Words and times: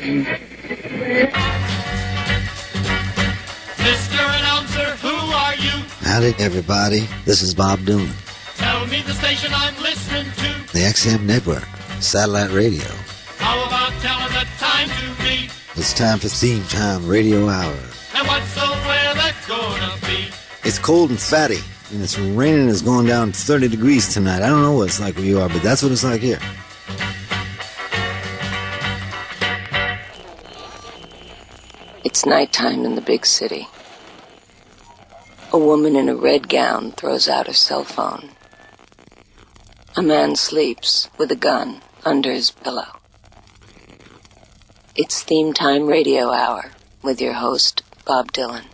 Mr. 0.00 0.16
Announcer, 4.16 4.96
who 4.96 5.10
are 5.10 5.54
you? 5.56 5.84
Howdy, 6.00 6.34
everybody. 6.38 7.06
This 7.26 7.42
is 7.42 7.54
Bob 7.54 7.80
Dylan. 7.80 8.10
Tell 8.56 8.86
me 8.86 9.02
the 9.02 9.12
station 9.12 9.52
I'm 9.54 9.76
listening 9.82 10.24
to. 10.24 10.72
The 10.72 10.78
XM 10.78 11.24
Network, 11.24 11.68
satellite 12.00 12.50
radio. 12.50 12.88
How 13.36 13.62
about 13.66 13.92
telling 14.00 14.32
the 14.32 14.46
time 14.58 14.88
to 14.88 15.22
me? 15.22 15.50
It's 15.76 15.92
time 15.92 16.18
for 16.18 16.28
Theme 16.28 16.64
Time 16.64 17.06
Radio 17.06 17.50
Hour. 17.50 17.76
And 18.14 18.26
what's 18.26 18.54
the 18.54 18.70
weather 18.88 19.34
gonna 19.46 19.96
be? 20.06 20.30
It's 20.64 20.78
cold 20.78 21.10
and 21.10 21.20
fatty, 21.20 21.60
and 21.92 22.02
it's 22.02 22.18
raining 22.18 22.60
and 22.60 22.70
it's 22.70 22.80
going 22.80 23.06
down 23.06 23.32
30 23.32 23.68
degrees 23.68 24.14
tonight. 24.14 24.40
I 24.40 24.48
don't 24.48 24.62
know 24.62 24.72
what 24.72 24.88
it's 24.88 24.98
like 24.98 25.16
where 25.16 25.26
you 25.26 25.40
are, 25.40 25.50
but 25.50 25.62
that's 25.62 25.82
what 25.82 25.92
it's 25.92 26.04
like 26.04 26.22
here. 26.22 26.38
It's 32.20 32.26
nighttime 32.26 32.84
in 32.84 32.96
the 32.96 33.00
big 33.00 33.24
city. 33.24 33.66
A 35.54 35.58
woman 35.58 35.96
in 35.96 36.10
a 36.10 36.14
red 36.14 36.50
gown 36.50 36.92
throws 36.92 37.30
out 37.30 37.46
her 37.46 37.54
cell 37.54 37.82
phone. 37.82 38.28
A 39.96 40.02
man 40.02 40.36
sleeps 40.36 41.08
with 41.16 41.32
a 41.32 41.34
gun 41.34 41.80
under 42.04 42.30
his 42.30 42.50
pillow. 42.50 42.88
It's 44.94 45.22
Theme 45.22 45.54
Time 45.54 45.86
Radio 45.86 46.30
Hour 46.30 46.72
with 47.02 47.22
your 47.22 47.32
host, 47.32 47.84
Bob 48.04 48.32
Dylan. 48.32 48.66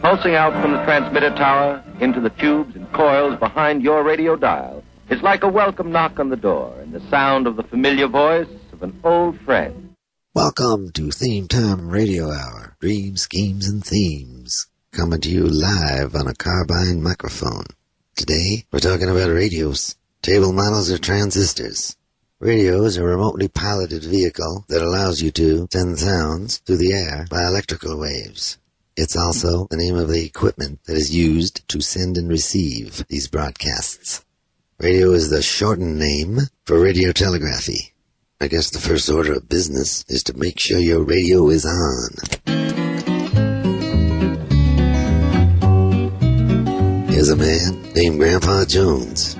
Pulsing 0.00 0.34
out 0.34 0.54
from 0.62 0.72
the 0.72 0.82
transmitter 0.84 1.34
tower 1.36 1.84
into 2.00 2.22
the 2.22 2.30
tubes 2.30 2.74
and 2.76 2.90
coils 2.94 3.38
behind 3.38 3.82
your 3.82 4.02
radio 4.04 4.36
dial 4.36 4.82
is 5.10 5.20
like 5.20 5.42
a 5.42 5.48
welcome 5.48 5.92
knock 5.92 6.18
on 6.18 6.30
the 6.30 6.36
door 6.36 6.74
and 6.80 6.94
the 6.94 7.10
sound 7.10 7.46
of 7.46 7.56
the 7.56 7.62
familiar 7.64 8.08
voice 8.08 8.48
of 8.72 8.82
an 8.82 8.98
old 9.04 9.38
friend. 9.40 9.87
Welcome 10.38 10.92
to 10.92 11.10
Theme 11.10 11.48
Time 11.48 11.88
Radio 11.88 12.30
Hour. 12.30 12.76
Dreams, 12.78 13.22
schemes, 13.22 13.68
and 13.68 13.84
themes. 13.84 14.68
Coming 14.92 15.20
to 15.22 15.28
you 15.28 15.44
live 15.44 16.14
on 16.14 16.28
a 16.28 16.34
carbon 16.34 17.02
microphone. 17.02 17.64
Today, 18.14 18.64
we're 18.70 18.78
talking 18.78 19.10
about 19.10 19.32
radios, 19.32 19.96
table 20.22 20.52
models 20.52 20.92
or 20.92 20.98
transistors. 20.98 21.96
Radio 22.38 22.84
is 22.84 22.96
a 22.96 23.02
remotely 23.02 23.48
piloted 23.48 24.04
vehicle 24.04 24.64
that 24.68 24.80
allows 24.80 25.20
you 25.20 25.32
to 25.32 25.66
send 25.72 25.98
sounds 25.98 26.58
through 26.58 26.76
the 26.76 26.92
air 26.92 27.26
by 27.28 27.44
electrical 27.44 27.98
waves. 27.98 28.58
It's 28.96 29.16
also 29.16 29.66
the 29.72 29.76
name 29.76 29.96
of 29.96 30.08
the 30.08 30.24
equipment 30.24 30.78
that 30.84 30.96
is 30.96 31.12
used 31.12 31.68
to 31.68 31.80
send 31.80 32.16
and 32.16 32.28
receive 32.28 33.04
these 33.08 33.26
broadcasts. 33.26 34.24
Radio 34.78 35.10
is 35.10 35.30
the 35.30 35.42
shortened 35.42 35.98
name 35.98 36.38
for 36.64 36.76
radiotelegraphy. 36.76 37.90
I 38.40 38.46
guess 38.46 38.70
the 38.70 38.78
first 38.78 39.10
order 39.10 39.32
of 39.32 39.48
business 39.48 40.04
is 40.06 40.22
to 40.24 40.38
make 40.38 40.60
sure 40.60 40.78
your 40.78 41.02
radio 41.02 41.48
is 41.48 41.66
on. 41.66 42.10
Here's 47.08 47.30
a 47.30 47.36
man 47.36 47.82
named 47.94 48.20
Grandpa 48.20 48.64
Jones. 48.64 49.34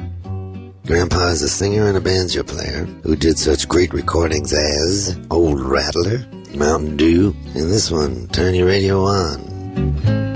Grandpa 0.84 1.28
is 1.28 1.42
a 1.42 1.48
singer 1.48 1.86
and 1.86 1.96
a 1.96 2.00
banjo 2.00 2.42
player 2.42 2.86
who 3.04 3.14
did 3.14 3.38
such 3.38 3.68
great 3.68 3.92
recordings 3.92 4.52
as 4.52 5.16
Old 5.30 5.60
Rattler, 5.60 6.26
Mountain 6.56 6.96
Dew, 6.96 7.36
and 7.54 7.70
this 7.70 7.92
one, 7.92 8.26
Turn 8.28 8.56
Your 8.56 8.66
Radio 8.66 9.04
On. 9.04 10.27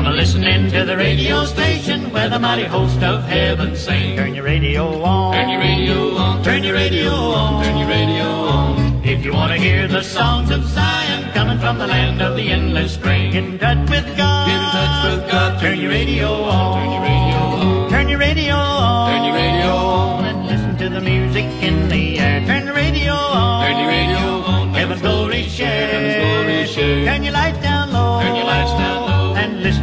Come 0.00 0.06
and 0.06 0.16
listen 0.16 0.44
in 0.44 0.70
to 0.70 0.86
the 0.86 0.96
radio 0.96 1.44
station 1.44 2.10
where 2.10 2.30
the 2.30 2.38
mighty 2.38 2.64
host 2.64 3.02
of 3.02 3.22
heaven 3.24 3.76
sing. 3.76 4.16
Turn 4.16 4.34
your 4.34 4.44
radio 4.44 5.02
on. 5.02 5.34
Turn 5.34 5.50
your 5.50 5.60
radio 5.60 6.16
on, 6.16 6.42
turn 6.42 6.64
your 6.64 6.72
radio 6.74 7.10
on, 7.12 7.62
turn 7.62 7.76
your 7.76 7.86
radio 7.86 8.24
on. 8.24 9.04
If 9.04 9.22
you 9.22 9.34
want 9.34 9.52
to 9.52 9.58
hear 9.58 9.86
the 9.88 10.02
songs 10.02 10.50
of 10.50 10.64
Zion 10.64 11.30
coming 11.34 11.58
from 11.58 11.76
the 11.76 11.86
land 11.86 12.22
of 12.22 12.34
the 12.34 12.48
endless 12.48 12.94
spring, 12.94 13.32
Get 13.32 13.44
in 13.44 13.58
touch 13.58 13.90
with 13.90 14.16
God. 14.16 14.46
get 14.48 14.56
in 14.56 14.70
touch 14.72 15.20
with 15.20 15.30
God. 15.30 15.60
Turn 15.60 15.78
your 15.78 15.90
radio 15.90 16.28
on. 16.44 16.80
Turn 16.80 16.88
your 16.88 17.02
radio 17.02 17.36
on, 17.36 17.90
Turn 17.90 18.08
your 18.08 18.18
radio 18.18 18.54
on. 18.54 19.10
turn 19.12 19.24
your 19.26 19.34
radio 19.34 19.70
on, 19.76 20.24
And 20.24 20.46
listen 20.46 20.78
to 20.78 20.88
the 20.88 21.02
music 21.02 21.44
in 21.62 21.90
the 21.90 22.18
air. 22.18 22.46
Turn 22.46 22.64
the 22.64 22.72
radio 22.72 23.12
on. 23.12 23.66
turn 23.66 23.78
your 23.78 23.88
radio 23.88 24.18
on. 24.48 24.72
Heaven's 24.72 25.02
glory 25.02 25.42
share. 25.42 25.90
Heaven's 25.92 26.16
glory 26.24 26.66
share. 26.66 27.04
Turn 27.04 27.22
your 27.22 27.34
lights 27.34 27.58
down 27.60 27.92
low. 27.92 28.22
Turn 28.22 28.34
your 28.34 28.46
lights 28.46 28.72
down 28.72 28.89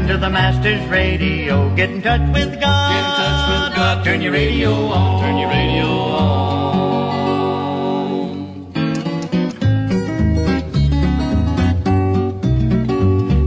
listen 0.08 0.22
to 0.22 0.26
the 0.26 0.30
Master's 0.32 0.90
radio. 0.90 1.76
Get 1.76 1.90
in 1.90 2.02
touch 2.02 2.22
with 2.34 2.60
God. 2.62 2.92
Get 2.94 3.00
in 3.00 3.12
touch 3.20 3.50
with 3.52 3.76
God. 3.76 4.06
Turn 4.06 4.22
your 4.22 4.32
radio 4.32 4.72
on. 4.72 5.22
Turn 5.22 5.38
your 5.38 5.50
radio 5.50 5.86
on. 5.86 6.48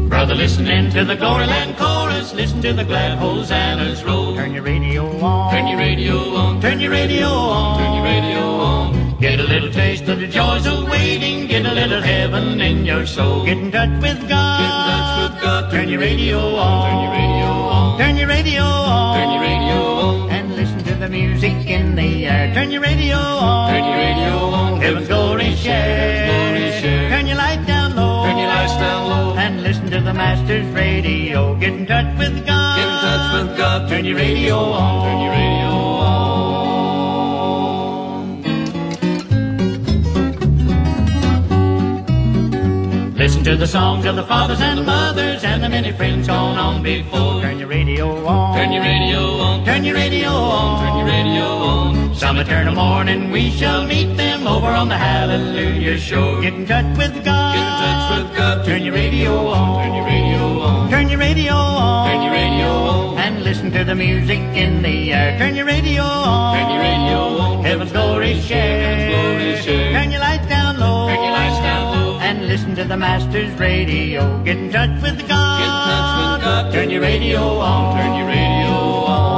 Brother, 0.08 0.34
listen 0.34 0.66
in 0.66 0.90
to 0.90 1.04
the 1.04 1.16
Gloryland 1.16 1.78
chorus. 1.78 2.34
Listen 2.34 2.60
to 2.62 2.74
the 2.74 2.84
glad 2.84 3.18
hosannas 3.18 4.04
roll. 4.04 4.34
Turn 4.34 4.52
your 4.52 4.62
radio 4.62 5.06
on. 5.20 5.54
Turn 5.54 5.66
your 5.66 5.78
radio 5.78 6.18
on. 6.34 6.60
Turn 6.60 6.78
your 6.80 6.92
radio 6.92 7.26
on. 7.26 7.78
Turn 7.80 7.94
your 7.94 8.04
radio 8.04 8.40
on. 8.40 9.16
Get 9.18 9.40
a 9.40 9.44
little 9.44 9.72
taste 9.72 10.08
of 10.08 10.18
the 10.18 10.26
joys 10.26 10.66
of 10.66 10.88
waiting. 10.90 11.46
Get 11.46 11.64
a 11.64 11.72
little 11.72 12.02
heaven 12.02 12.60
in 12.60 12.84
your 12.84 13.06
soul. 13.06 13.46
Get 13.46 13.56
in 13.56 13.70
touch 13.70 14.02
with 14.02 14.28
God. 14.28 14.60
Get 14.60 14.66
in 14.66 14.80
touch 14.90 15.14
with 15.16 15.19
Turn 15.70 15.88
your 15.88 16.00
radio 16.00 16.38
on. 16.56 16.90
Turn 16.90 17.00
your 17.02 17.10
radio 17.12 17.48
on. 17.76 17.98
Turn 17.98 18.16
your 18.16 18.28
radio 18.28 18.62
on. 18.62 19.18
Turn 19.18 19.30
your 19.32 19.42
radio 19.42 19.78
on. 20.06 20.30
And 20.30 20.54
listen 20.54 20.78
to 20.84 20.94
the 20.94 21.08
music 21.08 21.66
in 21.66 21.96
the 21.96 22.26
air. 22.26 22.54
Turn 22.54 22.70
your 22.70 22.82
radio 22.82 23.16
on. 23.16 23.72
Turn 23.72 23.84
your 23.84 23.96
radio 23.96 24.34
on. 24.60 24.80
Heaven's 24.80 25.08
glory 25.08 25.54
share. 25.56 27.10
Turn 27.10 27.26
your 27.26 27.36
light 27.36 27.66
down 27.66 27.96
low. 27.96 28.24
Turn 28.24 28.38
your 28.38 28.46
lights 28.46 28.74
down 28.74 29.08
low. 29.08 29.34
And 29.34 29.62
listen 29.62 29.90
to 29.90 30.00
the 30.00 30.14
Master's 30.14 30.66
radio. 30.72 31.56
Get 31.56 31.72
in 31.72 31.86
touch 31.86 32.16
with 32.16 32.46
God. 32.46 32.76
Get 32.78 32.86
in 32.86 32.98
touch 33.06 33.48
with 33.48 33.58
God. 33.58 33.88
Turn 33.88 34.04
your 34.04 34.16
radio 34.16 34.56
on. 34.56 35.04
Turn 35.04 35.20
your 35.20 35.32
radio 35.32 35.68
on. 35.68 36.49
To 43.50 43.56
the 43.56 43.66
songs 43.66 44.04
of 44.06 44.14
the 44.14 44.22
fathers 44.22 44.60
and 44.60 44.78
the 44.78 44.82
mothers 44.84 45.42
and 45.42 45.60
the 45.60 45.68
many 45.68 45.90
friends 45.90 46.28
gone 46.28 46.56
on 46.56 46.84
before. 46.84 47.42
Turn 47.42 47.58
your 47.58 47.66
radio 47.66 48.24
on. 48.24 48.56
Turn 48.56 48.70
your 48.70 48.84
radio 48.84 49.18
on. 49.38 49.64
Turn 49.64 49.82
your 49.82 49.96
radio 49.96 50.28
on. 50.28 50.86
Turn 50.86 50.96
your 50.98 51.06
radio 51.06 51.44
on. 51.44 52.14
Some 52.14 52.36
eternal 52.36 52.74
morning 52.76 53.32
we 53.32 53.50
shall 53.50 53.84
meet 53.86 54.16
them 54.16 54.46
over 54.46 54.68
on 54.68 54.88
the 54.88 54.96
Hallelujah 54.96 55.98
shore. 55.98 56.40
Get 56.40 56.54
in 56.54 56.64
touch 56.64 56.96
with 56.96 57.24
God. 57.24 57.54
Get 57.56 57.66
in 57.66 57.74
touch 57.82 58.28
with 58.28 58.36
God. 58.36 58.64
Turn 58.64 58.82
your 58.84 58.94
radio 58.94 59.48
on. 59.48 59.84
Turn 59.84 59.94
your 59.96 60.06
radio 60.06 60.60
on. 60.60 60.90
Turn 60.90 61.08
your 61.08 61.18
radio 61.18 61.54
on. 61.54 62.08
Turn 62.08 62.22
your 62.22 62.32
radio 62.32 62.68
on. 62.68 63.18
And 63.18 63.42
listen 63.42 63.72
to 63.72 63.82
the 63.82 63.96
music 63.96 64.38
in 64.38 64.82
the 64.82 65.12
air. 65.12 65.36
Turn 65.38 65.56
your 65.56 65.66
radio 65.66 66.02
on. 66.02 66.56
Turn 66.56 66.70
your 66.70 66.82
radio 66.82 67.18
on. 67.18 67.64
Heaven's 67.64 67.90
glory 67.90 68.40
share. 68.42 69.10
Heaven's 69.10 69.10
glory 69.10 69.62
share. 69.62 69.92
Turn 69.92 70.12
your 70.12 70.20
lights 70.20 70.46
down 70.46 70.59
listen 72.50 72.74
to 72.74 72.82
the 72.82 72.96
Master's 72.96 73.56
radio. 73.60 74.42
Get 74.42 74.56
in 74.56 74.72
touch 74.72 74.90
with 75.00 75.28
God. 75.28 75.60
Get 75.60 75.68
in 75.70 75.82
touch 75.86 76.16
with 76.18 76.40
God. 76.44 76.72
Turn 76.72 76.90
your 76.90 77.00
radio 77.00 77.38
on. 77.60 77.96
Turn 77.96 78.16
your 78.18 78.26
radio 78.26 78.72
on. 79.06 79.30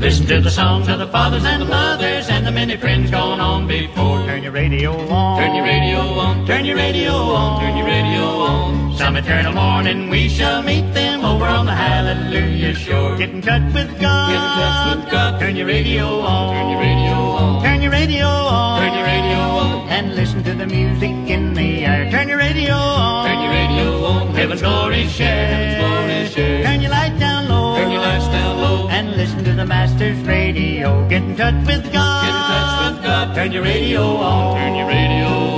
Listen 0.00 0.26
to 0.26 0.40
the 0.40 0.50
songs 0.50 0.88
of 0.88 0.98
the 0.98 1.06
fathers 1.06 1.44
and 1.44 1.62
the 1.62 1.66
mothers 1.66 2.28
and 2.28 2.44
the 2.44 2.50
many 2.50 2.76
friends 2.76 3.12
gone 3.12 3.38
on 3.38 3.68
before. 3.68 4.18
Turn 4.26 4.42
your 4.42 4.50
radio 4.50 4.90
on. 5.08 5.40
Turn 5.40 5.54
your 5.54 5.64
radio 5.64 6.00
on. 6.00 6.44
Turn 6.44 6.64
your 6.64 6.76
radio 6.76 7.12
on. 7.12 7.60
Turn 7.60 7.76
your 7.76 7.86
radio 7.86 8.24
on. 8.50 8.96
Some 8.96 9.14
eternal 9.14 9.52
morning 9.52 10.10
we 10.10 10.28
shall 10.28 10.60
meet 10.64 10.92
them 10.92 11.15
over 11.36 11.46
on 11.46 11.66
the 11.66 11.74
Hallelujah 11.74 12.74
shore. 12.74 13.16
Get 13.16 13.30
in 13.30 13.42
touch 13.42 13.66
with 13.74 13.92
God. 14.00 14.28
Get 14.32 14.40
in 14.40 14.52
touch 14.60 14.96
with 14.96 15.12
God. 15.12 15.40
Turn 15.40 15.54
your 15.56 15.66
radio 15.66 16.20
on. 16.20 16.54
Turn 16.54 16.70
your 16.70 16.80
radio 16.80 17.14
on. 17.42 17.62
Turn 17.62 17.82
your 17.82 17.92
radio 17.92 18.26
on. 18.26 18.80
Turn 18.80 18.94
your 18.94 19.04
radio 19.04 19.40
on. 19.64 19.88
And 19.88 20.14
listen 20.14 20.42
to 20.44 20.54
the 20.54 20.66
music 20.66 21.10
in 21.34 21.52
the 21.52 21.84
air. 21.84 22.10
Turn 22.10 22.28
your 22.28 22.38
radio 22.38 22.72
on. 22.74 23.26
Turn 23.28 23.40
your 23.44 23.52
radio 23.52 24.04
on. 24.04 24.34
Heaven's 24.34 24.62
glory 24.62 25.06
share. 25.08 25.46
Heaven's 25.46 25.76
glory 25.82 26.26
share. 26.34 26.64
Turn 26.64 26.80
your 26.80 26.90
light 26.90 27.18
down 27.18 27.48
low. 27.48 27.76
Turn 27.76 27.90
your 27.90 28.00
lights 28.00 28.28
down 28.28 28.56
low. 28.58 28.88
And 28.88 29.16
listen 29.16 29.44
to 29.44 29.52
the 29.52 29.66
Master's 29.66 30.18
radio. 30.26 31.06
Get 31.08 31.22
in 31.22 31.36
touch 31.36 31.60
with 31.66 31.84
God. 31.92 32.22
Get 32.24 32.32
in 32.32 32.44
touch 32.52 32.94
with 32.94 33.04
God. 33.04 33.34
Turn 33.34 33.52
your 33.52 33.62
radio 33.62 34.02
on. 34.16 34.56
Turn 34.56 34.74
your 34.74 34.88
radio 34.88 35.26
on. 35.26 35.55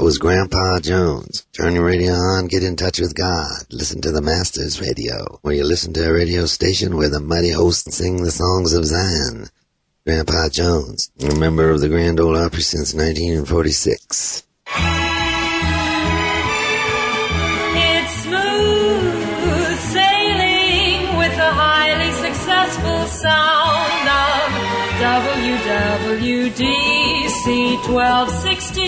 That 0.00 0.06
was 0.06 0.16
Grandpa 0.16 0.80
Jones. 0.80 1.46
Turn 1.52 1.74
your 1.74 1.84
radio 1.84 2.14
on, 2.14 2.46
get 2.46 2.64
in 2.64 2.74
touch 2.74 3.00
with 3.00 3.14
God. 3.14 3.66
Listen 3.70 4.00
to 4.00 4.10
the 4.10 4.22
Masters 4.22 4.80
Radio, 4.80 5.38
where 5.42 5.52
you 5.52 5.62
listen 5.62 5.92
to 5.92 6.08
a 6.08 6.12
radio 6.14 6.46
station 6.46 6.96
where 6.96 7.10
the 7.10 7.20
mighty 7.20 7.50
hosts 7.50 7.96
sing 7.98 8.22
the 8.22 8.30
songs 8.30 8.72
of 8.72 8.86
Zion. 8.86 9.50
Grandpa 10.06 10.48
Jones, 10.48 11.10
a 11.20 11.34
member 11.34 11.68
of 11.68 11.82
the 11.82 11.90
Grand 11.90 12.18
Ole 12.18 12.38
Opry 12.38 12.62
since 12.62 12.94
1946. 12.94 14.42
It's 17.76 18.14
smooth 18.22 19.78
sailing 19.92 21.18
with 21.18 21.36
a 21.36 21.52
highly 21.52 22.10
successful 22.12 23.04
sound 23.04 24.08
of 24.08 24.30
WWDC 27.40 27.88
1260. 27.88 28.82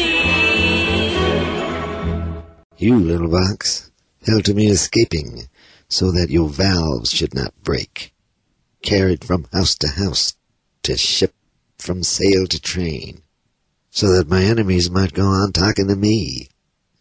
You, 2.77 2.99
little 2.99 3.31
box, 3.31 3.91
held 4.27 4.45
to 4.45 4.53
me 4.53 4.67
escaping, 4.67 5.49
so 5.89 6.11
that 6.13 6.29
your 6.29 6.51
valves 6.51 7.11
should 7.11 7.35
not 7.35 7.55
break. 7.63 8.13
Carried 8.83 9.25
from 9.25 9.47
house 9.55 9.75
to 9.77 9.89
house, 9.89 10.35
to 10.83 10.99
ship, 10.99 11.35
from 11.79 12.03
sail 12.03 12.47
to 12.47 12.61
train, 12.61 13.23
so 13.91 14.13
that 14.13 14.29
my 14.29 14.43
enemies 14.43 14.91
might 14.91 15.15
go 15.15 15.25
on 15.25 15.53
talking 15.53 15.89
to 15.89 15.97
me, 15.97 16.49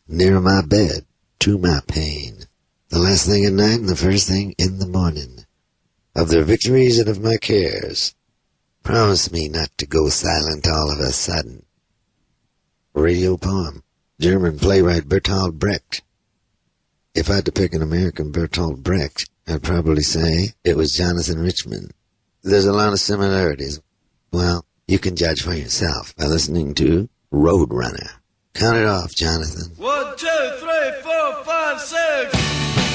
near 0.07 0.39
my 0.39 0.62
bed, 0.62 1.06
to 1.39 1.57
my 1.57 1.81
pain, 1.86 2.45
the 2.89 3.00
last 3.00 3.27
thing 3.27 3.45
at 3.45 3.51
night 3.53 3.80
and 3.80 3.89
the 3.89 3.95
first 3.98 4.27
thing 4.27 4.56
in 4.57 4.80
the 4.80 4.88
morning, 4.88 5.45
of 6.15 6.30
their 6.30 6.44
victories 6.44 6.98
and 6.98 7.09
of 7.09 7.21
my 7.21 7.36
cares. 7.36 8.15
Promise 8.83 9.31
me 9.31 9.48
not 9.48 9.69
to 9.78 9.86
go 9.86 10.10
silent 10.10 10.68
all 10.68 10.92
of 10.92 11.00
a 11.00 11.12
sudden. 11.12 11.66
Radio 12.94 13.38
poem. 13.38 13.83
German 14.19 14.60
playwright 14.60 15.07
Bertolt 15.07 15.54
Brecht. 15.54 16.01
If 17.13 17.30
I 17.30 17.36
had 17.36 17.45
to 17.45 17.51
pick 17.51 17.74
an 17.74 17.81
American 17.81 18.31
Bertolt 18.31 18.78
Brecht, 18.78 19.30
I'd 19.48 19.63
probably 19.63 20.04
say 20.04 20.54
it 20.63 20.78
was 20.78 20.94
Jonathan 20.95 21.39
Richman. 21.39 21.92
There's 22.44 22.66
a 22.66 22.74
lot 22.74 22.94
of 22.94 23.00
similarities. 23.00 23.81
Well, 24.31 24.66
you 24.88 24.98
can 25.00 25.16
judge 25.16 25.42
for 25.42 25.54
yourself 25.54 26.16
by 26.16 26.25
listening 26.25 26.74
to 26.75 27.10
Roadrunner. 27.31 28.10
Count 28.54 28.77
it 28.77 28.86
off, 28.86 29.16
Jonathan. 29.16 29.74
One, 29.77 30.18
two, 30.18 30.27
three, 30.60 30.92
four, 31.01 31.44
five, 31.44 31.80
six. 31.80 32.91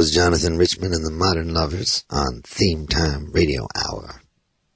Was 0.00 0.14
Jonathan 0.14 0.56
Richman 0.56 0.94
and 0.94 1.04
the 1.04 1.10
Modern 1.10 1.52
Lovers 1.52 2.06
on 2.08 2.40
Theme 2.42 2.86
Time 2.86 3.30
Radio 3.32 3.66
Hour. 3.76 4.22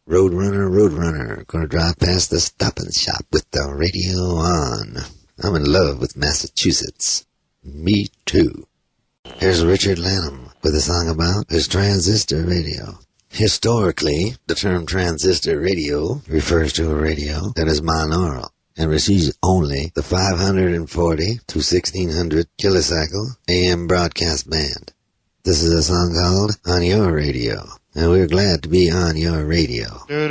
Roadrunner, 0.06 0.68
Roadrunner, 0.68 1.46
gonna 1.46 1.66
drive 1.66 1.96
past 1.96 2.28
the 2.28 2.38
stop 2.38 2.76
and 2.76 2.92
shop 2.92 3.24
with 3.32 3.50
the 3.50 3.72
radio 3.74 4.18
on. 4.36 4.98
I'm 5.42 5.56
in 5.56 5.64
love 5.64 5.98
with 5.98 6.14
Massachusetts. 6.14 7.24
Me 7.62 8.08
too. 8.26 8.66
Here's 9.24 9.64
Richard 9.64 9.98
Lanham 9.98 10.50
with 10.62 10.74
a 10.74 10.82
song 10.82 11.08
about 11.08 11.48
his 11.48 11.68
transistor 11.68 12.44
radio. 12.44 12.98
Historically, 13.30 14.36
the 14.46 14.54
term 14.54 14.84
transistor 14.84 15.58
radio 15.58 16.20
refers 16.28 16.74
to 16.74 16.90
a 16.90 16.94
radio 16.94 17.48
that 17.56 17.66
is 17.66 17.80
monaural 17.80 18.50
and 18.76 18.90
receives 18.90 19.32
only 19.42 19.90
the 19.94 20.02
540 20.02 21.24
to 21.24 21.58
1600 21.58 22.46
kilocycle 22.60 23.36
AM 23.48 23.86
broadcast 23.86 24.50
band. 24.50 24.92
This 25.44 25.62
is 25.62 25.74
a 25.74 25.82
song 25.82 26.14
called 26.14 26.56
On 26.64 26.82
Your 26.82 27.12
Radio, 27.12 27.68
and 27.94 28.10
we're 28.10 28.26
glad 28.26 28.62
to 28.62 28.70
be 28.70 28.90
on 28.90 29.14
your 29.14 29.44
radio. 29.44 29.84
How 29.90 30.24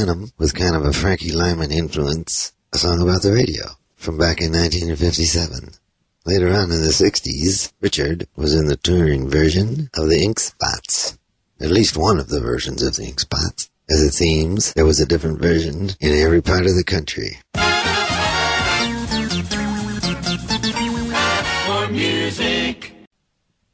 Lanham 0.00 0.32
with 0.38 0.54
kind 0.54 0.74
of 0.74 0.82
a 0.86 0.94
Frankie 0.94 1.30
Lymon 1.30 1.70
influence, 1.70 2.52
a 2.72 2.78
song 2.78 3.02
about 3.02 3.20
the 3.20 3.34
radio 3.34 3.66
from 3.96 4.16
back 4.16 4.40
in 4.40 4.50
1957. 4.50 5.74
Later 6.24 6.48
on 6.48 6.70
in 6.72 6.80
the 6.80 6.88
60s, 6.88 7.70
Richard 7.82 8.26
was 8.34 8.54
in 8.54 8.64
the 8.64 8.78
touring 8.78 9.28
version 9.28 9.90
of 9.94 10.08
the 10.08 10.18
Ink 10.18 10.40
Spots. 10.40 11.18
At 11.60 11.70
least 11.70 11.98
one 11.98 12.18
of 12.18 12.30
the 12.30 12.40
versions 12.40 12.82
of 12.82 12.96
the 12.96 13.04
Ink 13.04 13.20
Spots. 13.20 13.68
As 13.90 14.00
it 14.00 14.14
seems, 14.14 14.72
there 14.72 14.86
was 14.86 15.00
a 15.00 15.06
different 15.06 15.38
version 15.38 15.90
in 16.00 16.14
every 16.14 16.40
part 16.40 16.64
of 16.64 16.76
the 16.76 16.84
country. 16.84 17.36
More 21.68 21.88
music. 21.88 22.94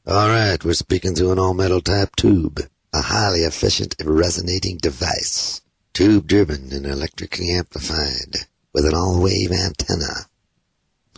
Alright, 0.09 0.65
we're 0.65 0.73
speaking 0.73 1.15
through 1.15 1.31
an 1.31 1.39
all-metal 1.39 1.83
type 1.83 2.17
tube. 2.17 2.63
A 2.93 3.03
highly 3.03 3.43
efficient 3.43 3.95
resonating 4.05 4.79
device. 4.79 5.61
Tube 5.97 6.27
driven 6.27 6.75
and 6.75 6.85
electrically 6.85 7.53
amplified. 7.53 8.37
With 8.75 8.85
an 8.85 8.93
all-wave 8.95 9.51
antenna. 9.51 10.29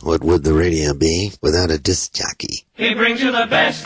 What 0.03 0.23
would 0.23 0.45
the 0.45 0.55
radio 0.55 0.95
be 0.95 1.33
without 1.43 1.73
a 1.73 1.79
disc 1.79 2.13
jockey? 2.15 2.65
He 2.75 2.95
brings 2.95 3.21
you 3.21 3.33
the 3.33 3.49
best 3.51 3.85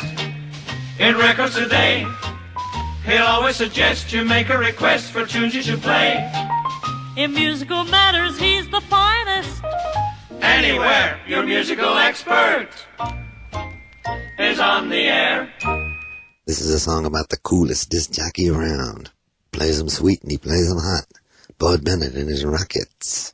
in 0.98 1.16
records 1.16 1.54
today. 1.54 2.06
He'll 3.06 3.24
always 3.24 3.56
suggest 3.56 4.12
you 4.12 4.26
make 4.26 4.50
a 4.50 4.58
request 4.58 5.12
for 5.12 5.24
tunes 5.24 5.54
you 5.54 5.62
should 5.62 5.80
play. 5.80 6.30
In 7.16 7.32
musical 7.32 7.84
matters, 7.84 8.38
he's 8.38 8.68
the 8.68 8.82
finest. 8.82 9.64
Anywhere, 10.42 11.18
your 11.26 11.42
musical 11.42 11.96
expert 11.96 12.68
is 14.38 14.60
on 14.60 14.90
the 14.90 15.04
air. 15.04 15.50
This 16.46 16.60
is 16.60 16.68
a 16.68 16.78
song 16.78 17.06
about 17.06 17.30
the 17.30 17.38
coolest 17.38 17.88
disc 17.88 18.12
jockey 18.12 18.50
around. 18.50 19.10
Plays 19.52 19.78
'em 19.80 19.88
sweet 19.88 20.22
and 20.22 20.30
he 20.30 20.38
plays 20.38 20.70
'em 20.70 20.78
hot. 20.78 21.04
Boyd 21.58 21.84
Bennett 21.84 22.14
and 22.14 22.28
his 22.28 22.44
Rockets. 22.44 23.30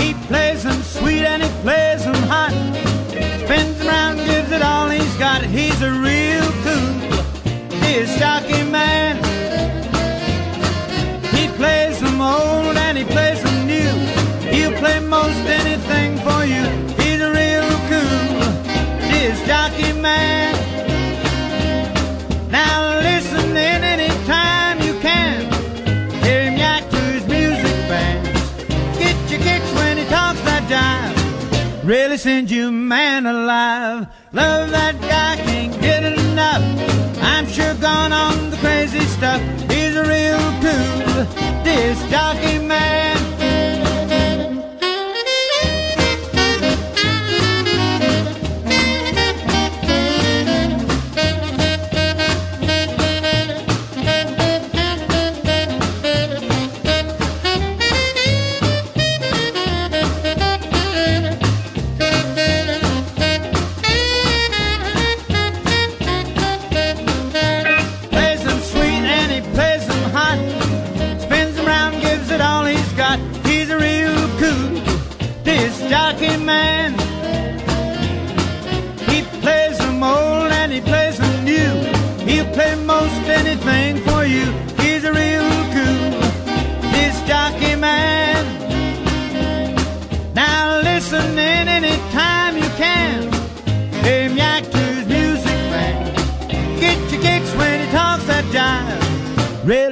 He 0.00 0.14
plays 0.28 0.62
them 0.62 0.80
sweet 0.82 1.24
and 1.24 1.42
he 1.42 1.50
plays 1.62 2.04
them 2.04 2.22
hot. 2.32 2.54
Spins 3.42 3.84
around, 3.84 4.16
gives 4.18 4.52
it 4.52 4.62
all 4.62 4.88
he's 4.88 5.16
got. 5.16 5.42
He's 5.42 5.82
a 5.82 5.92
real 5.92 6.48
cool 6.64 6.94
disc 7.82 8.18
jockey 8.18 8.62
man. 8.62 9.16
He 11.36 11.48
plays 11.58 11.98
them 12.00 12.20
old 12.20 12.76
and 12.76 12.96
he 12.96 13.04
plays 13.04 13.42
them 13.42 13.66
new. 13.66 13.94
He'll 14.54 14.78
play 14.78 15.00
most 15.00 15.44
anything 15.60 16.18
for 16.26 16.44
you. 16.44 16.64
He's 17.02 17.20
a 17.20 17.32
real 17.40 17.68
cool 17.90 19.10
disc 19.10 19.44
jockey 19.44 19.92
man. 20.00 20.37
Really 31.88 32.18
sends 32.18 32.52
you 32.52 32.70
man 32.70 33.24
alive. 33.24 34.08
Love 34.34 34.70
that 34.72 35.00
guy, 35.00 35.42
can't 35.42 35.72
get 35.80 36.04
enough. 36.04 36.62
I'm 37.22 37.46
sure 37.46 37.72
gone 37.76 38.12
on 38.12 38.50
the 38.50 38.58
crazy 38.58 39.00
stuff. 39.00 39.40
He's 39.70 39.96
a 39.96 40.04
real 40.04 40.36
cool 40.60 41.64
disc 41.64 42.06
jockey 42.10 42.58
man. 42.58 43.17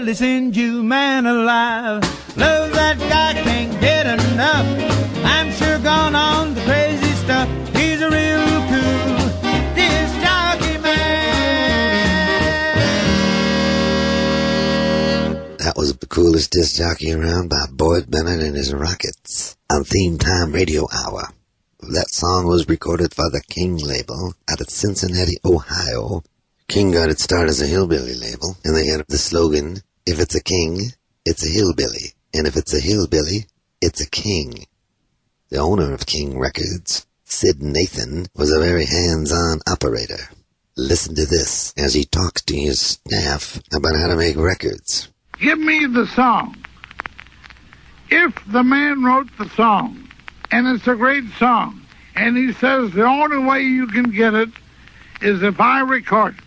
Really 0.06 0.14
send 0.14 0.56
you 0.56 0.84
man 0.84 1.26
alive. 1.26 2.00
Love 2.36 2.72
that 2.74 2.96
guy 2.96 3.34
can't 3.42 3.80
get 3.80 4.06
enough. 4.06 4.64
I'm 5.24 5.50
sure 5.50 5.80
gone 5.80 6.14
on 6.14 6.54
the 6.54 6.60
crazy 6.60 7.10
stuff. 7.24 7.48
He's 7.74 8.00
a 8.00 8.08
real 8.08 8.46
cool 8.70 9.16
disc 9.74 10.14
jockey 10.22 10.78
man. 10.78 11.16
That 15.58 15.74
was 15.76 15.96
the 15.96 16.06
coolest 16.06 16.52
disc 16.52 16.76
jockey 16.76 17.12
around 17.12 17.48
by 17.50 17.66
Boyd 17.72 18.08
Bennett 18.08 18.44
and 18.44 18.54
his 18.54 18.72
Rockets 18.72 19.56
on 19.68 19.82
Theme 19.82 20.18
Time 20.18 20.52
Radio 20.52 20.86
Hour. 20.96 21.30
That 21.80 22.10
song 22.10 22.46
was 22.46 22.68
recorded 22.68 23.12
for 23.12 23.28
the 23.28 23.42
King 23.48 23.78
label 23.78 24.34
out 24.48 24.60
of 24.60 24.70
Cincinnati, 24.70 25.38
Ohio. 25.44 26.22
King 26.68 26.90
got 26.92 27.10
its 27.10 27.22
start 27.22 27.48
as 27.48 27.60
a 27.60 27.66
hillbilly 27.66 28.14
label, 28.14 28.56
and 28.64 28.76
they 28.76 28.86
had 28.86 29.04
the 29.08 29.18
slogan, 29.18 29.82
if 30.06 30.20
it's 30.20 30.34
a 30.36 30.42
king, 30.42 30.92
it's 31.24 31.44
a 31.44 31.52
hillbilly, 31.52 32.14
and 32.32 32.46
if 32.46 32.56
it's 32.56 32.72
a 32.72 32.80
hillbilly, 32.80 33.46
it's 33.82 34.00
a 34.00 34.08
king. 34.08 34.66
The 35.50 35.58
owner 35.58 35.92
of 35.92 36.06
King 36.06 36.38
Records, 36.38 37.06
Syd 37.24 37.60
Nathan, 37.60 38.26
was 38.34 38.52
a 38.52 38.60
very 38.60 38.86
hands-on 38.86 39.60
operator. 39.68 40.30
Listen 40.76 41.14
to 41.16 41.26
this 41.26 41.74
as 41.76 41.94
he 41.94 42.04
talks 42.04 42.42
to 42.42 42.56
his 42.56 42.80
staff 42.80 43.60
about 43.72 43.96
how 43.96 44.08
to 44.08 44.16
make 44.16 44.36
records. 44.36 45.08
Give 45.40 45.58
me 45.58 45.86
the 45.86 46.06
song. 46.06 46.56
If 48.08 48.34
the 48.46 48.62
man 48.62 49.02
wrote 49.02 49.28
the 49.38 49.48
song, 49.50 50.08
and 50.52 50.68
it's 50.68 50.86
a 50.86 50.94
great 50.94 51.24
song, 51.38 51.82
and 52.14 52.36
he 52.36 52.52
says 52.52 52.92
the 52.92 53.04
only 53.04 53.38
way 53.38 53.62
you 53.62 53.88
can 53.88 54.10
get 54.10 54.34
it 54.34 54.50
is 55.20 55.42
if 55.42 55.60
I 55.60 55.80
record 55.80 56.36
it. 56.36 56.45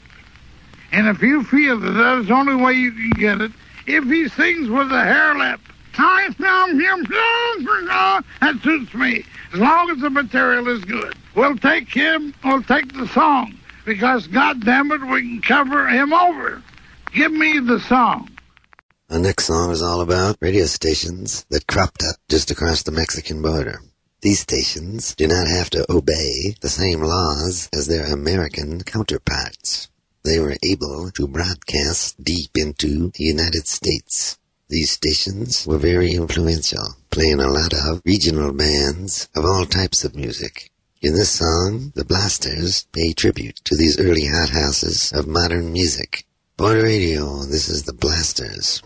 And 0.91 1.07
if 1.07 1.21
you 1.21 1.43
feel 1.43 1.79
that 1.79 1.91
that 1.91 2.17
is 2.19 2.27
the 2.27 2.33
only 2.33 2.55
way 2.55 2.73
you 2.73 2.91
can 2.91 3.09
get 3.11 3.41
it, 3.41 3.51
if 3.85 4.03
he 4.05 4.27
sings 4.29 4.69
with 4.69 4.91
a 4.91 5.03
hair 5.03 5.35
lip, 5.35 5.59
that 8.41 8.59
suits 8.63 8.93
me, 8.93 9.25
as 9.53 9.59
long 9.59 9.89
as 9.89 9.99
the 9.99 10.09
material 10.09 10.67
is 10.69 10.83
good. 10.85 11.15
We'll 11.35 11.57
take 11.57 11.89
him, 11.89 12.33
we'll 12.43 12.63
take 12.63 12.93
the 12.93 13.07
song, 13.07 13.57
because 13.85 14.27
God 14.27 14.63
damn 14.63 14.91
it, 14.91 15.01
we 15.01 15.21
can 15.21 15.41
cover 15.41 15.87
him 15.87 16.13
over. 16.13 16.61
Give 17.13 17.31
me 17.31 17.59
the 17.59 17.79
song. 17.81 18.29
The 19.07 19.19
next 19.19 19.45
song 19.45 19.71
is 19.71 19.81
all 19.81 20.01
about 20.01 20.37
radio 20.39 20.65
stations 20.65 21.45
that 21.49 21.67
cropped 21.67 22.03
up 22.03 22.17
just 22.29 22.51
across 22.51 22.83
the 22.83 22.91
Mexican 22.91 23.41
border. 23.41 23.79
These 24.21 24.41
stations 24.41 25.15
do 25.15 25.27
not 25.27 25.47
have 25.47 25.69
to 25.71 25.85
obey 25.91 26.55
the 26.61 26.69
same 26.69 27.01
laws 27.01 27.69
as 27.73 27.87
their 27.87 28.05
American 28.05 28.83
counterparts. 28.83 29.89
They 30.29 30.39
were 30.39 30.57
able 30.61 31.09
to 31.15 31.27
broadcast 31.27 32.23
deep 32.23 32.51
into 32.53 33.09
the 33.09 33.23
United 33.23 33.65
States. 33.65 34.37
These 34.67 34.91
stations 34.91 35.65
were 35.65 35.79
very 35.79 36.11
influential, 36.11 36.97
playing 37.09 37.39
a 37.39 37.47
lot 37.47 37.73
of 37.73 38.03
regional 38.05 38.53
bands 38.53 39.27
of 39.35 39.43
all 39.43 39.65
types 39.65 40.03
of 40.03 40.15
music. 40.15 40.69
In 41.01 41.15
this 41.15 41.31
song, 41.31 41.93
the 41.95 42.05
Blasters 42.05 42.85
pay 42.91 43.13
tribute 43.13 43.55
to 43.63 43.75
these 43.75 43.99
early 43.99 44.27
hothouses 44.27 45.11
of 45.13 45.25
modern 45.25 45.73
music. 45.73 46.27
Border 46.57 46.83
Radio, 46.83 47.39
this 47.45 47.67
is 47.67 47.85
the 47.85 47.93
Blasters. 47.93 48.83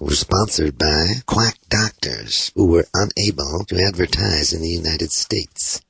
Were 0.00 0.14
sponsored 0.14 0.78
by 0.78 1.06
quack 1.26 1.58
doctors 1.68 2.52
who 2.54 2.66
were 2.66 2.86
unable 2.94 3.64
to 3.66 3.82
advertise 3.82 4.52
in 4.52 4.62
the 4.62 4.68
United 4.68 5.10
States. 5.10 5.80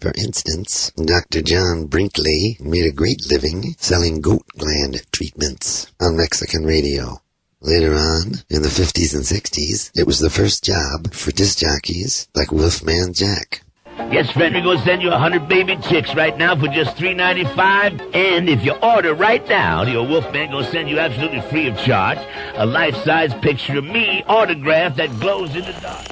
For 0.00 0.12
instance, 0.16 0.90
Dr. 0.92 1.42
John 1.42 1.86
Brinkley 1.86 2.56
made 2.60 2.86
a 2.86 2.92
great 2.92 3.30
living 3.30 3.74
selling 3.78 4.20
goat 4.20 4.46
gland 4.56 5.02
treatments 5.12 5.92
on 6.00 6.16
Mexican 6.16 6.64
radio. 6.64 7.20
Later 7.60 7.94
on, 7.94 8.36
in 8.48 8.62
the 8.62 8.68
50s 8.68 9.14
and 9.14 9.24
60s, 9.24 9.90
it 9.94 10.06
was 10.06 10.18
the 10.18 10.30
first 10.30 10.64
job 10.64 11.12
for 11.12 11.30
disc 11.30 11.58
jockeys 11.58 12.28
like 12.34 12.50
Wolfman 12.50 13.12
Jack. 13.12 13.62
Yes, 14.08 14.30
friend, 14.32 14.54
we're 14.54 14.62
gonna 14.62 14.82
send 14.82 15.02
you 15.02 15.10
a 15.12 15.18
hundred 15.18 15.48
baby 15.48 15.76
chicks 15.76 16.14
right 16.14 16.36
now 16.36 16.56
for 16.56 16.66
just 16.68 16.96
three 16.96 17.14
ninety 17.14 17.44
five. 17.44 18.00
And 18.12 18.48
if 18.48 18.64
you 18.64 18.72
order 18.72 19.14
right 19.14 19.46
now, 19.48 19.82
your 19.82 20.06
Wolfman 20.06 20.50
gonna 20.50 20.68
send 20.70 20.88
you 20.88 20.98
absolutely 20.98 21.42
free 21.42 21.68
of 21.68 21.78
charge 21.78 22.18
a 22.54 22.66
life 22.66 22.96
size 23.04 23.32
picture 23.34 23.78
of 23.78 23.84
me 23.84 24.24
autographed 24.26 24.96
that 24.96 25.10
glows 25.20 25.54
in 25.54 25.64
the 25.64 25.72
dark. 25.80 26.06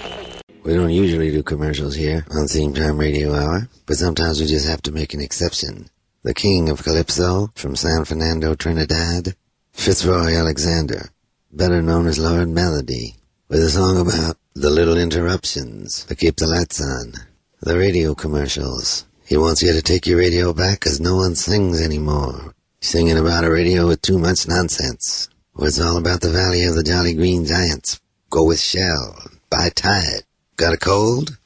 We 0.65 0.75
don't 0.75 0.91
usually 0.91 1.31
do 1.31 1.43
commercials 1.43 1.95
here 1.95 2.25
on 2.31 2.47
Theme 2.47 2.75
Time 2.75 2.99
Radio 2.99 3.35
Hour, 3.35 3.69
but 3.87 3.97
sometimes 3.97 4.41
we 4.41 4.47
just 4.47 4.69
have 4.69 4.83
to 4.83 4.93
make 4.93 5.13
an 5.15 5.21
exception. 5.21 5.89
The 6.23 6.35
King 6.35 6.69
of 6.69 6.85
Calypso 6.85 7.51
from 7.55 7.75
San 7.75 8.05
Fernando, 8.05 8.55
Trinidad, 8.55 9.35
Fitzroy 9.73 10.35
Alexander, 10.35 11.11
better 11.51 11.83
known 11.83 12.07
as 12.07 12.19
Lord 12.19 12.49
Melody, 12.49 13.17
with 13.49 13.61
a 13.61 13.71
song 13.71 13.99
about 13.99 14.37
the 14.55 14.71
little 14.71 14.99
interruptions 14.99 16.05
that 16.05 16.19
keep 16.19 16.37
the 16.37 16.47
lights 16.47 16.81
on. 16.81 17.15
The 17.61 17.77
radio 17.77 18.15
commercials. 18.15 19.05
He 19.25 19.37
wants 19.37 19.63
you 19.63 19.73
to 19.73 19.83
take 19.83 20.07
your 20.07 20.19
radio 20.19 20.53
back 20.53 20.81
'cause 20.81 21.01
no 21.01 21.17
one 21.17 21.35
sings 21.35 21.81
anymore. 21.81 22.55
Singing 22.81 23.19
about 23.19 23.43
a 23.45 23.51
radio 23.51 23.89
with 23.89 24.01
too 24.01 24.17
much 24.17 24.47
nonsense. 24.47 25.29
Well, 25.57 25.67
it's 25.67 25.81
all 25.81 25.97
about 25.97 26.21
the 26.21 26.31
Valley 26.31 26.63
of 26.63 26.77
the 26.77 26.85
Jolly 26.85 27.15
Green 27.15 27.45
Giants. 27.45 27.99
Go 28.31 28.45
with 28.45 28.61
Shell. 28.61 29.17
Buy 29.51 29.71
Tide. 29.75 30.23
Got 30.57 30.75
a 30.75 30.77
cold? 30.77 31.37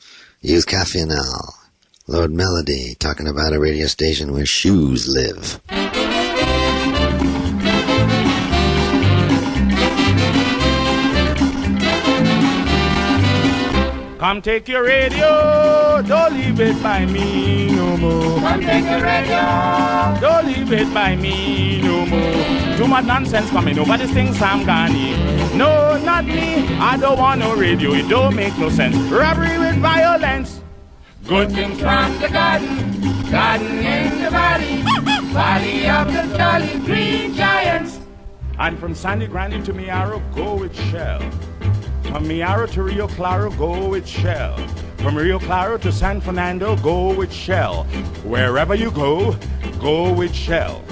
Use 0.43 0.67
Caffeinol. 0.67 1.55
Lord 2.07 2.31
Melody 2.31 2.95
talking 2.99 3.27
about 3.27 3.55
a 3.55 3.59
radio 3.59 3.87
station 3.87 4.35
where 4.35 4.45
shoes 4.45 5.09
live. 5.09 5.61
Come 14.23 14.41
take 14.41 14.69
your 14.69 14.85
radio, 14.85 16.01
don't 16.07 16.35
leave 16.35 16.61
it 16.61 16.81
by 16.81 17.05
me 17.07 17.75
no 17.75 17.97
more. 17.97 18.39
Come 18.39 18.61
take 18.61 18.85
your 18.85 19.03
radio. 19.03 20.21
Don't 20.21 20.47
leave 20.47 20.73
it 20.73 20.95
by 20.95 21.17
me 21.17 21.81
no 21.83 22.07
more. 22.07 22.77
Too 22.77 22.87
much 22.87 23.05
nonsense 23.05 23.51
coming 23.51 23.77
over 23.81 23.99
this 23.99 24.13
thing, 24.13 24.33
Sam 24.35 24.61
Ghani. 24.61 25.57
No, 25.57 26.01
not 26.05 26.25
me. 26.25 26.73
I 26.77 26.97
don't 26.99 27.19
want 27.19 27.41
no 27.41 27.57
radio. 27.57 27.95
It 27.95 28.09
don't 28.09 28.37
make 28.37 28.57
no 28.59 28.69
sense. 28.69 28.95
Robbery 29.11 29.59
with 29.59 29.79
violence. 29.79 30.61
Good 31.27 31.51
things 31.51 31.81
from 31.81 32.17
the 32.21 32.29
garden, 32.29 33.29
garden 33.29 33.79
in 33.79 34.23
the 34.23 34.31
valley, 34.31 34.83
valley 35.33 35.89
of 35.89 36.07
the 36.13 36.39
jolly 36.39 36.79
green 36.87 37.35
giants. 37.35 37.99
And 38.61 38.79
from 38.79 38.95
Sangre 38.95 39.27
Grande 39.27 39.65
to 39.65 39.75
Mayaro, 39.75 40.23
go 40.33 40.55
with 40.55 40.77
Shell. 40.93 41.29
From 42.13 42.27
Mayaro 42.27 42.71
to 42.73 42.83
Rio 42.83 43.09
Claro, 43.09 43.51
go 43.53 43.89
with 43.89 44.07
Shell. 44.07 44.59
From 44.99 45.17
Rio 45.17 45.39
Claro 45.39 45.79
to 45.79 45.91
San 45.91 46.21
Fernando, 46.21 46.77
go 46.77 47.15
with 47.15 47.33
Shell. 47.33 47.85
Wherever 48.23 48.75
you 48.75 48.91
go, 48.91 49.35
go 49.81 50.13
with 50.13 50.35
Shell. 50.35 50.83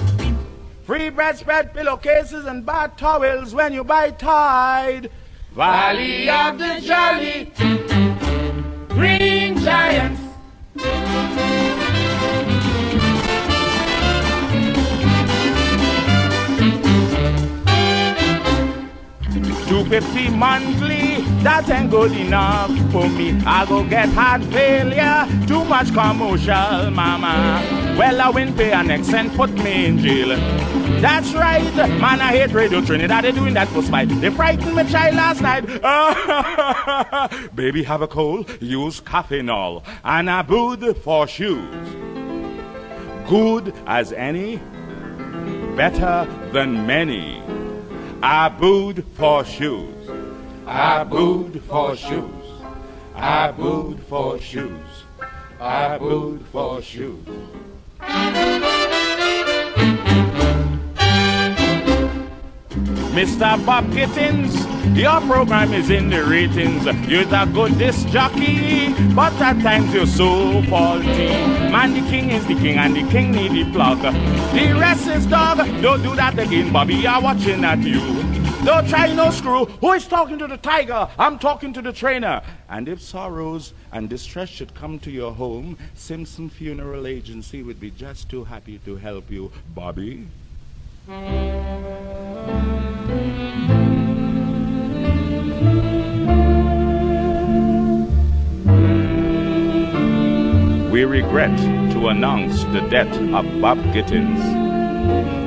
Free 0.83 1.11
bread 1.11 1.37
spread 1.37 1.75
pillowcases 1.75 2.47
and 2.47 2.65
bath 2.65 2.97
towels 2.97 3.53
when 3.53 3.71
you 3.71 3.83
buy 3.83 4.09
Tide. 4.09 5.11
Valley 5.51 6.27
of 6.27 6.57
the 6.57 6.79
jolly 6.81 7.51
green 8.89 9.59
giants. 9.59 10.19
Two 19.67 19.85
fifty 19.85 20.29
monthly, 20.29 21.00
that 21.43 21.69
ain't 21.69 21.89
good 21.89 22.11
enough 22.11 22.69
for 22.91 23.07
me. 23.09 23.39
I 23.45 23.65
go 23.65 23.83
get 23.83 24.09
heart 24.09 24.43
failure, 24.45 25.27
too 25.47 25.65
much 25.65 25.93
commercial, 25.93 26.91
mama. 26.91 27.61
Well, 27.97 28.21
I 28.21 28.29
win 28.29 28.53
pay 28.53 28.71
an 28.71 28.91
and 28.91 29.31
put 29.33 29.51
me 29.51 29.85
in 29.85 29.97
jail. 29.99 30.37
That's 31.01 31.33
right, 31.33 31.63
man, 31.75 32.21
I 32.21 32.37
hate 32.37 32.53
Radio 32.53 32.81
Trinidad. 32.81 33.23
They 33.23 33.31
doing 33.31 33.55
that 33.55 33.67
for 33.69 33.81
spite. 33.81 34.09
They 34.09 34.29
frightened 34.29 34.75
my 34.75 34.83
child 34.83 35.15
last 35.15 35.41
night. 35.41 35.65
Baby 37.55 37.83
have 37.83 38.01
a 38.03 38.07
cold, 38.07 38.49
use 38.61 39.01
Caffeinol 39.01 39.83
and 40.03 40.29
a 40.29 40.43
boot 40.43 40.95
for 40.97 41.27
shoes. 41.27 41.89
Good 43.27 43.73
as 43.87 44.13
any, 44.13 44.57
better 45.75 46.27
than 46.51 46.85
many. 46.85 47.41
I 48.21 48.49
booed 48.49 49.03
for 49.15 49.43
shoes. 49.43 49.90
I 50.73 51.03
booed 51.03 51.61
for 51.63 51.97
shoes. 51.97 52.45
I 53.13 53.51
booed 53.51 54.01
for 54.03 54.39
shoes. 54.39 55.03
I 55.59 55.97
booed 55.97 56.45
for 56.45 56.81
shoes. 56.81 57.27
Mr. 63.11 63.65
Bob 63.65 63.91
Gittens, 63.91 64.55
your 64.97 65.19
program 65.19 65.73
is 65.73 65.89
in 65.89 66.09
the 66.09 66.23
ratings. 66.23 66.85
You're 67.05 67.25
the 67.25 67.43
good 67.53 67.77
disc 67.77 68.07
jockey, 68.07 68.93
but 69.13 69.33
at 69.41 69.61
times 69.61 69.93
you're 69.93 70.05
so 70.07 70.63
faulty. 70.69 71.27
Man, 71.67 71.95
the 71.95 72.09
king 72.09 72.29
is 72.29 72.47
the 72.47 72.55
king, 72.55 72.77
and 72.77 72.95
the 72.95 73.03
king 73.11 73.33
need 73.33 73.51
the 73.51 73.69
plug. 73.73 73.99
The 73.99 74.73
rest 74.79 75.05
is 75.07 75.25
dog. 75.25 75.57
Don't 75.81 76.01
do 76.01 76.15
that 76.15 76.39
again, 76.39 76.71
Bobby. 76.71 77.05
I'm 77.05 77.23
watching 77.23 77.65
at 77.65 77.79
you. 77.79 78.30
Don't 78.63 78.87
try 78.87 79.11
no 79.11 79.31
screw. 79.31 79.65
Who 79.65 79.93
is 79.93 80.07
talking 80.07 80.37
to 80.37 80.45
the 80.45 80.57
tiger? 80.57 81.09
I'm 81.17 81.39
talking 81.39 81.73
to 81.73 81.81
the 81.81 81.91
trainer. 81.91 82.43
And 82.69 82.87
if 82.87 83.01
sorrows 83.01 83.73
and 83.91 84.07
distress 84.07 84.49
should 84.49 84.75
come 84.75 84.99
to 84.99 85.09
your 85.09 85.33
home, 85.33 85.79
Simpson 85.95 86.47
Funeral 86.47 87.07
Agency 87.07 87.63
would 87.63 87.79
be 87.79 87.89
just 87.89 88.29
too 88.29 88.43
happy 88.43 88.77
to 88.85 88.97
help 88.97 89.31
you, 89.31 89.51
Bobby. 89.73 90.27
We 100.91 101.05
regret 101.05 101.57
to 101.93 102.09
announce 102.09 102.63
the 102.65 102.81
death 102.91 103.11
of 103.33 103.59
Bob 103.59 103.79
Gittens. 103.91 105.40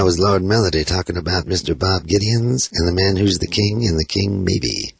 That 0.00 0.06
was 0.06 0.18
Lord 0.18 0.42
Melody 0.42 0.82
talking 0.82 1.18
about 1.18 1.44
Mr. 1.44 1.78
Bob 1.78 2.06
Gittens 2.06 2.70
and 2.72 2.88
the 2.88 3.02
man 3.02 3.16
who's 3.16 3.38
the 3.38 3.46
king 3.46 3.86
and 3.86 4.00
the 4.00 4.06
king 4.06 4.42
maybe. 4.42 4.94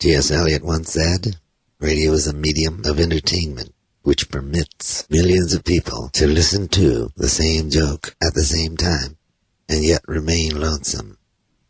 T.S. 0.00 0.32
Eliot 0.32 0.64
once 0.64 0.92
said, 0.92 1.36
Radio 1.78 2.10
is 2.10 2.26
a 2.26 2.34
medium 2.34 2.82
of 2.84 2.98
entertainment 2.98 3.72
which 4.02 4.28
permits 4.28 5.08
millions 5.08 5.54
of 5.54 5.62
people 5.62 6.10
to 6.14 6.26
listen 6.26 6.66
to 6.70 7.12
the 7.16 7.28
same 7.28 7.70
joke 7.70 8.16
at 8.20 8.34
the 8.34 8.42
same 8.42 8.76
time 8.76 9.18
and 9.68 9.84
yet 9.84 10.02
remain 10.08 10.60
lonesome. 10.60 11.16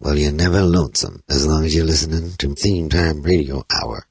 Well, 0.01 0.17
you're 0.17 0.33
never 0.33 0.63
lonesome 0.63 1.23
as 1.29 1.47
long 1.47 1.67
as 1.67 1.75
you're 1.75 1.85
listening 1.85 2.33
to 2.39 2.55
Theme 2.55 2.89
Time 2.89 3.21
Radio 3.21 3.67
Hour. 3.83 4.07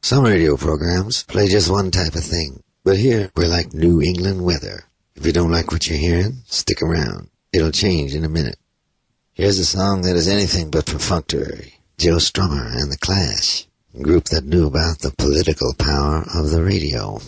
Some 0.00 0.24
radio 0.24 0.56
programs 0.56 1.24
play 1.24 1.46
just 1.46 1.70
one 1.70 1.90
type 1.90 2.14
of 2.14 2.24
thing, 2.24 2.62
but 2.84 2.96
here 2.96 3.30
we're 3.36 3.48
like 3.48 3.74
New 3.74 4.00
England 4.00 4.46
weather. 4.46 4.84
If 5.14 5.26
you 5.26 5.32
don't 5.32 5.52
like 5.52 5.70
what 5.70 5.86
you're 5.90 5.98
hearing, 5.98 6.38
stick 6.46 6.80
around. 6.80 7.28
It'll 7.56 7.72
change 7.72 8.14
in 8.14 8.22
a 8.22 8.28
minute. 8.28 8.58
Here's 9.32 9.58
a 9.58 9.64
song 9.64 10.02
that 10.02 10.14
is 10.14 10.28
anything 10.28 10.70
but 10.70 10.84
perfunctory. 10.84 11.76
Joe 11.96 12.16
Strummer 12.16 12.70
and 12.78 12.92
the 12.92 12.98
Clash, 12.98 13.66
a 13.98 14.02
group 14.02 14.24
that 14.24 14.44
knew 14.44 14.66
about 14.66 14.98
the 14.98 15.10
political 15.16 15.72
power 15.72 16.22
of 16.34 16.50
the 16.50 16.62
radio. 16.62 17.18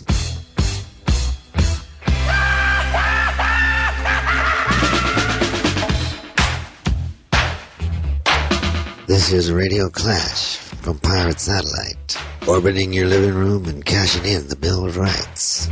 This 9.07 9.31
is 9.31 9.51
Radio 9.51 9.89
Clash 9.89 10.57
from 10.83 10.99
Pirate 10.99 11.39
Satellite, 11.39 12.17
orbiting 12.47 12.93
your 12.93 13.07
living 13.07 13.33
room 13.33 13.65
and 13.65 13.83
cashing 13.83 14.25
in 14.25 14.47
the 14.47 14.55
Bill 14.55 14.85
of 14.85 14.95
Rights. 14.95 15.67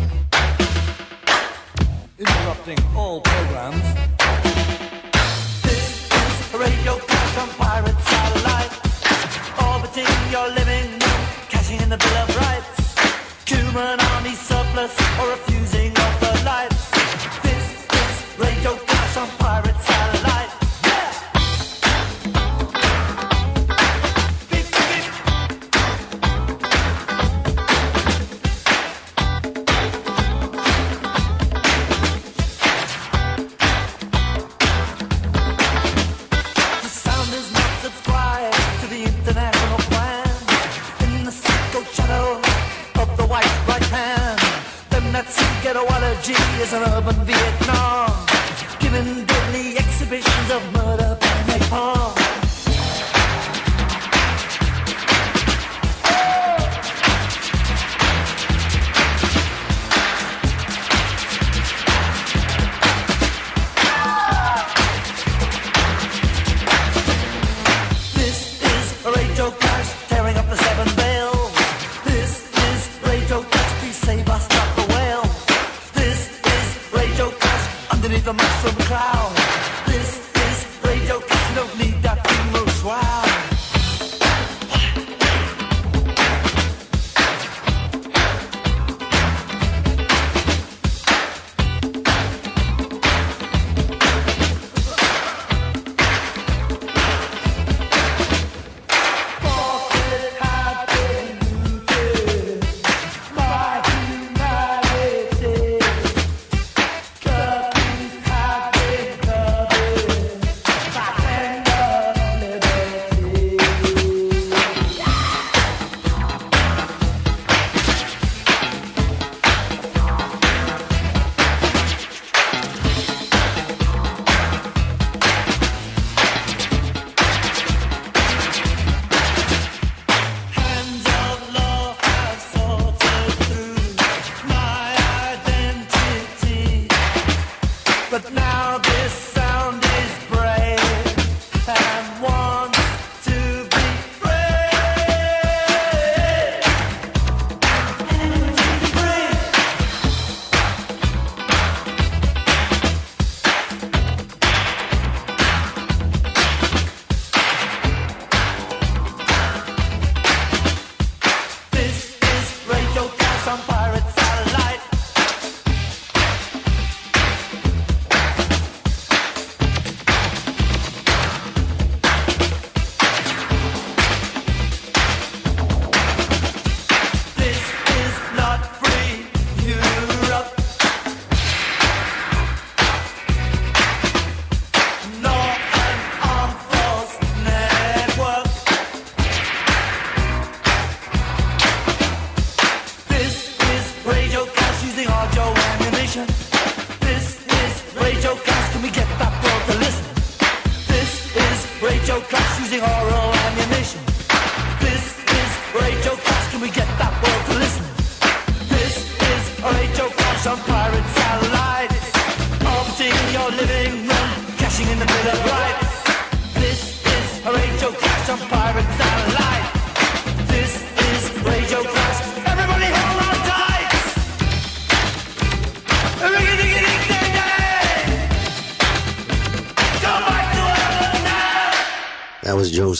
interrupting 2.17 2.79
all 2.95 3.21
programs. 3.21 4.16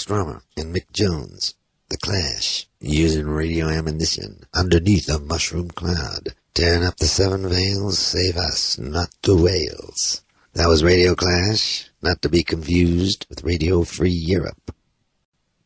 Strummer 0.08 0.40
and 0.56 0.74
Mick 0.74 0.90
Jones, 0.94 1.56
The 1.90 1.98
Clash, 1.98 2.66
using 2.80 3.28
radio 3.28 3.68
ammunition 3.68 4.46
underneath 4.54 5.10
a 5.10 5.20
mushroom 5.20 5.70
cloud, 5.70 6.34
tearing 6.54 6.86
up 6.86 6.96
the 6.96 7.08
seven 7.08 7.50
veils, 7.50 8.00
save 8.00 8.38
us, 8.38 8.78
not 8.78 9.10
the 9.24 9.36
whales. 9.36 10.24
That 10.54 10.70
was 10.70 10.82
Radio 10.82 11.14
Clash, 11.14 11.90
not 12.02 12.22
to 12.22 12.30
be 12.30 12.42
confused 12.42 13.26
with 13.30 13.44
Radio 13.44 13.84
Free 13.84 14.10
Europe. 14.10 14.74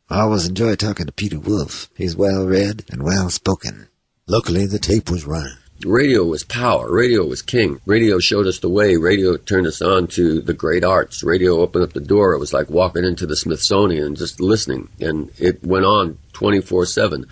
I 0.09 0.21
always 0.21 0.47
enjoy 0.47 0.75
talking 0.75 1.05
to 1.05 1.11
Peter 1.11 1.39
Wolf. 1.39 1.91
He's 1.95 2.15
well 2.15 2.47
read 2.47 2.85
and 2.89 3.03
well 3.03 3.29
spoken. 3.29 3.89
Luckily, 4.27 4.65
the 4.65 4.79
tape 4.79 5.11
was 5.11 5.27
right. 5.27 5.53
Radio 5.85 6.25
was 6.25 6.43
power. 6.43 6.91
Radio 6.91 7.25
was 7.25 7.41
king. 7.41 7.81
Radio 7.85 8.19
showed 8.19 8.47
us 8.47 8.59
the 8.59 8.69
way. 8.69 8.97
Radio 8.97 9.37
turned 9.37 9.67
us 9.67 9.81
on 9.81 10.07
to 10.07 10.41
the 10.41 10.53
great 10.53 10.83
arts. 10.83 11.23
Radio 11.23 11.59
opened 11.59 11.83
up 11.83 11.93
the 11.93 11.99
door. 11.99 12.33
It 12.33 12.39
was 12.39 12.53
like 12.53 12.69
walking 12.69 13.03
into 13.03 13.25
the 13.25 13.35
Smithsonian 13.35 14.05
and 14.05 14.17
just 14.17 14.39
listening. 14.39 14.89
And 14.99 15.31
it 15.39 15.63
went 15.63 15.85
on 15.85 16.17
24 16.33 16.85
7. 16.85 17.25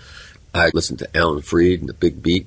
I 0.52 0.70
listened 0.74 0.98
to 0.98 1.16
Alan 1.16 1.42
Freed 1.42 1.80
and 1.80 1.88
the 1.88 1.94
Big 1.94 2.22
Beat, 2.22 2.46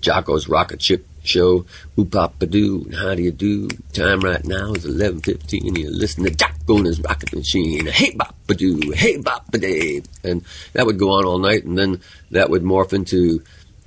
Jocko's 0.00 0.48
Rocket 0.48 0.80
Ship 0.80 1.04
Show, 1.24 1.66
Oopapa 1.96 2.48
Doo, 2.48 2.82
and 2.84 2.94
How 2.94 3.14
Do 3.14 3.22
You 3.22 3.32
Do? 3.32 3.68
Time 3.92 4.20
right 4.20 4.44
now 4.44 4.72
is 4.74 4.84
11.15 4.84 5.66
and 5.66 5.78
you're 5.78 5.90
listening 5.90 6.32
to 6.32 6.36
Jocko 6.36 6.76
and 6.76 6.86
his 6.86 7.00
Rocket 7.00 7.34
Machine. 7.34 7.86
Hey 7.86 8.12
Boppa 8.12 8.56
Doo, 8.56 8.92
Hey 8.92 9.18
Boppa 9.18 9.60
Day. 9.60 10.02
And 10.22 10.44
that 10.72 10.86
would 10.86 10.98
go 10.98 11.10
on 11.10 11.24
all 11.24 11.38
night 11.38 11.64
and 11.64 11.76
then 11.76 12.00
that 12.30 12.48
would 12.48 12.62
morph 12.62 12.92
into 12.92 13.42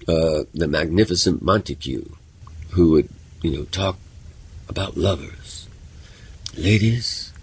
uh, 0.07 0.43
the 0.53 0.67
magnificent 0.67 1.41
Montague, 1.41 2.05
who 2.71 2.91
would, 2.91 3.09
you 3.41 3.51
know, 3.51 3.63
talk 3.65 3.97
about 4.69 4.97
lovers. 4.97 5.67
Ladies, 6.57 7.33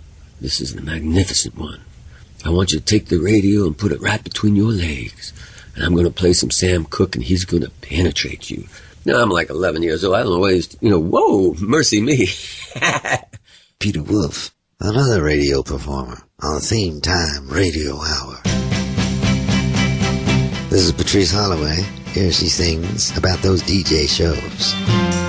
this 0.41 0.61
is 0.61 0.75
the 0.75 0.83
magnificent 0.83 1.57
one. 1.57 1.81
I 2.45 2.51
want 2.51 2.73
you 2.73 2.79
to 2.79 2.85
take 2.85 3.07
the 3.07 3.19
radio 3.19 3.67
and 3.67 3.79
put 3.79 3.93
it 3.93 4.01
right 4.01 4.23
between 4.23 4.57
your 4.57 4.73
legs. 4.73 5.33
And 5.75 5.85
I'm 5.85 5.95
going 5.95 6.07
to 6.07 6.13
play 6.13 6.33
some 6.33 6.51
Sam 6.51 6.85
Cooke 6.85 7.15
and 7.15 7.25
he's 7.25 7.45
going 7.45 7.63
to 7.63 7.71
penetrate 7.71 8.51
you. 8.51 8.67
Now 9.05 9.21
I'm 9.21 9.31
like 9.31 9.51
11 9.51 9.83
years 9.83 10.05
old. 10.05 10.17
I 10.17 10.23
don't 10.23 10.33
know 10.33 10.39
why 10.39 10.55
he's, 10.55 10.77
you 10.81 10.91
know, 10.91 11.01
whoa, 11.01 11.55
mercy 11.59 12.01
me. 12.01 12.29
Peter 13.79 14.03
Wolf, 14.03 14.55
another 14.81 15.23
radio 15.23 15.63
performer 15.63 16.23
on 16.41 16.61
Theme 16.61 17.01
Time 17.01 17.49
Radio 17.49 17.97
Hour. 17.97 18.62
This 20.73 20.85
is 20.85 20.93
Patrice 20.93 21.31
Holloway. 21.31 21.83
Here 22.15 22.33
she 22.33 22.49
sings 22.49 23.15
about 23.19 23.41
those 23.41 23.63
DJ 23.63 24.09
shows. 24.09 25.22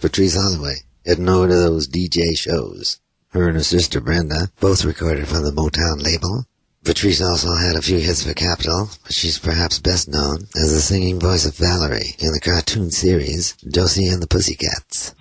Patrice 0.00 0.34
Holloway 0.34 0.76
at 1.06 1.18
one 1.18 1.50
of 1.50 1.50
those 1.50 1.86
DJ 1.86 2.36
shows. 2.36 3.00
Her 3.28 3.48
and 3.48 3.56
her 3.56 3.62
sister 3.62 4.00
Brenda 4.00 4.50
both 4.58 4.84
recorded 4.84 5.28
for 5.28 5.40
the 5.40 5.50
Motown 5.50 6.02
label. 6.02 6.46
Patrice 6.84 7.20
also 7.20 7.54
had 7.54 7.76
a 7.76 7.82
few 7.82 7.98
hits 7.98 8.24
for 8.24 8.32
Capitol, 8.32 8.88
but 9.02 9.12
she's 9.12 9.38
perhaps 9.38 9.78
best 9.78 10.08
known 10.08 10.48
as 10.56 10.72
the 10.72 10.80
singing 10.80 11.20
voice 11.20 11.44
of 11.44 11.54
Valerie 11.56 12.16
in 12.18 12.32
the 12.32 12.40
cartoon 12.40 12.90
series 12.90 13.54
Josie 13.68 14.06
and 14.06 14.22
the 14.22 14.26
Pussycats. 14.26 15.14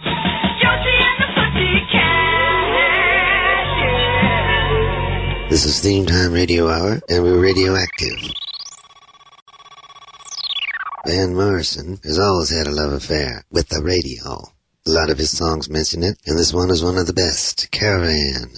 This 5.49 5.65
is 5.65 5.79
Theme 5.81 6.05
Time 6.05 6.31
Radio 6.31 6.69
Hour, 6.69 7.01
and 7.09 7.23
we're 7.23 7.41
radioactive. 7.41 8.31
Van 11.05 11.35
Morrison 11.35 11.99
has 12.03 12.17
always 12.17 12.49
had 12.49 12.67
a 12.67 12.71
love 12.71 12.93
affair 12.93 13.43
with 13.51 13.67
the 13.69 13.81
radio. 13.83 14.53
A 14.89 14.91
lot 14.91 15.12
of 15.12 15.19
his 15.19 15.38
songs 15.38 15.69
mention 15.69 16.02
it, 16.02 16.17
and 16.25 16.36
this 16.36 16.52
one 16.52 16.71
is 16.71 16.84
one 16.84 16.97
of 16.97 17.06
the 17.06 17.13
best, 17.13 17.69
Caravan. 17.69 18.49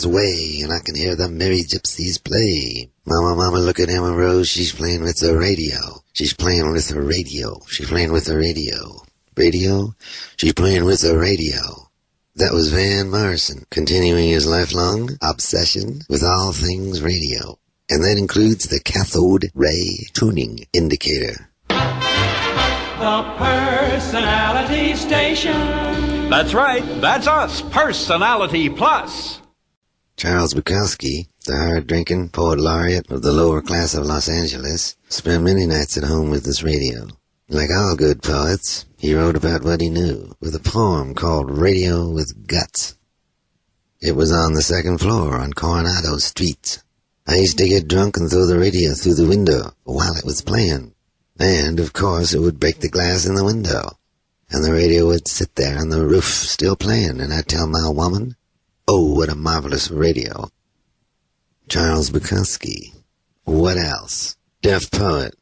Caravan 0.00 0.12
is 0.12 0.22
way, 0.22 0.60
and 0.62 0.72
I 0.72 0.78
can 0.84 0.94
hear 0.94 1.14
the 1.14 1.28
merry 1.28 1.62
gypsies 1.62 2.22
play. 2.22 2.90
Mama, 3.06 3.36
mama, 3.36 3.58
look 3.58 3.80
at 3.80 3.90
Emma 3.90 4.12
Rose. 4.12 4.48
She's 4.48 4.72
playing 4.72 5.02
with 5.02 5.18
the 5.18 5.36
radio. 5.36 6.02
She's 6.12 6.32
playing 6.32 6.70
with 6.72 6.88
the 6.88 7.00
radio. 7.00 7.60
She's 7.68 7.88
playing 7.88 8.12
with 8.12 8.24
the 8.24 8.36
radio. 8.36 9.02
Radio? 9.36 9.94
She's 10.36 10.52
playing 10.52 10.84
with 10.84 11.02
the 11.02 11.18
radio. 11.18 11.88
That 12.36 12.52
was 12.52 12.72
Van 12.72 13.10
Morrison, 13.10 13.66
continuing 13.70 14.28
his 14.28 14.46
lifelong 14.46 15.18
obsession 15.22 16.00
with 16.08 16.22
all 16.22 16.52
things 16.52 17.02
radio. 17.02 17.58
And 17.90 18.02
that 18.04 18.18
includes 18.18 18.66
the 18.66 18.80
cathode 18.80 19.50
ray 19.54 20.06
tuning 20.14 20.66
indicator. 20.72 21.50
The 21.68 23.22
Personality 23.36 24.94
Station. 24.94 26.30
That's 26.30 26.54
right. 26.54 26.84
That's 27.00 27.26
us, 27.26 27.62
Personality 27.62 28.68
Plus. 28.68 29.40
Charles 30.20 30.52
Bukowski, 30.52 31.28
the 31.46 31.56
hard-drinking 31.56 32.28
poet 32.28 32.60
laureate 32.60 33.10
of 33.10 33.22
the 33.22 33.32
lower 33.32 33.62
class 33.62 33.94
of 33.94 34.04
Los 34.04 34.28
Angeles, 34.28 34.94
spent 35.08 35.44
many 35.44 35.64
nights 35.64 35.96
at 35.96 36.04
home 36.04 36.28
with 36.28 36.44
his 36.44 36.62
radio. 36.62 37.08
Like 37.48 37.70
all 37.74 37.96
good 37.96 38.22
poets, 38.22 38.84
he 38.98 39.14
wrote 39.14 39.34
about 39.34 39.64
what 39.64 39.80
he 39.80 39.88
knew, 39.88 40.34
with 40.38 40.54
a 40.54 40.58
poem 40.58 41.14
called 41.14 41.50
Radio 41.50 42.06
with 42.10 42.46
Guts. 42.46 42.98
It 44.02 44.14
was 44.14 44.30
on 44.30 44.52
the 44.52 44.60
second 44.60 44.98
floor 44.98 45.38
on 45.38 45.54
Coronado 45.54 46.18
Street. 46.18 46.82
I 47.26 47.36
used 47.36 47.56
to 47.56 47.66
get 47.66 47.88
drunk 47.88 48.18
and 48.18 48.28
throw 48.28 48.44
the 48.44 48.58
radio 48.58 48.92
through 48.92 49.14
the 49.14 49.26
window 49.26 49.72
while 49.84 50.14
it 50.16 50.26
was 50.26 50.42
playing. 50.42 50.92
And, 51.38 51.80
of 51.80 51.94
course, 51.94 52.34
it 52.34 52.40
would 52.40 52.60
break 52.60 52.80
the 52.80 52.90
glass 52.90 53.24
in 53.24 53.36
the 53.36 53.44
window. 53.44 53.92
And 54.50 54.62
the 54.62 54.72
radio 54.72 55.06
would 55.06 55.28
sit 55.28 55.54
there 55.54 55.78
on 55.78 55.88
the 55.88 56.06
roof 56.06 56.26
still 56.26 56.76
playing, 56.76 57.22
and 57.22 57.32
I'd 57.32 57.48
tell 57.48 57.66
my 57.66 57.88
woman, 57.88 58.36
Oh, 58.92 59.14
what 59.14 59.28
a 59.28 59.36
marvelous 59.36 59.88
radio. 59.88 60.50
Charles 61.68 62.10
Bukowski. 62.10 62.92
What 63.44 63.76
else? 63.76 64.34
Deaf 64.62 64.90
poet. 64.90 65.36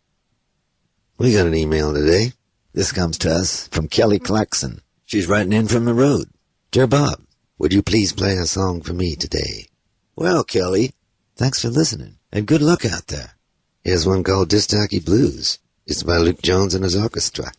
We 1.17 1.33
got 1.33 1.47
an 1.47 1.55
email 1.55 1.95
today. 1.95 2.35
This 2.75 2.93
comes 2.93 3.17
to 3.19 3.31
us 3.31 3.67
from 3.69 3.89
Kelly 3.89 4.19
Clarkson. 4.19 4.83
She's 5.07 5.29
writing 5.29 5.55
in 5.55 5.67
from 5.67 5.87
the 5.87 5.95
road. 5.95 6.27
Dear 6.73 6.87
Bob, 6.87 7.23
would 7.57 7.73
you 7.73 7.83
please 7.83 8.13
play 8.13 8.35
a 8.35 8.45
song 8.45 8.83
for 8.83 8.93
me 8.93 9.17
today? 9.17 9.65
Well, 10.15 10.45
Kelly, 10.45 10.93
thanks 11.35 11.63
for 11.63 11.71
listening, 11.71 12.19
and 12.31 12.47
good 12.47 12.61
luck 12.61 12.85
out 12.85 13.07
there. 13.07 13.31
Here's 13.83 14.07
one 14.07 14.25
called 14.25 14.51
Disc 14.51 14.77
Blues. 15.07 15.59
It's 15.87 16.03
by 16.03 16.19
Luke 16.19 16.43
Jones 16.43 16.75
and 16.75 16.85
his 16.85 16.95
orchestra. 16.95 17.51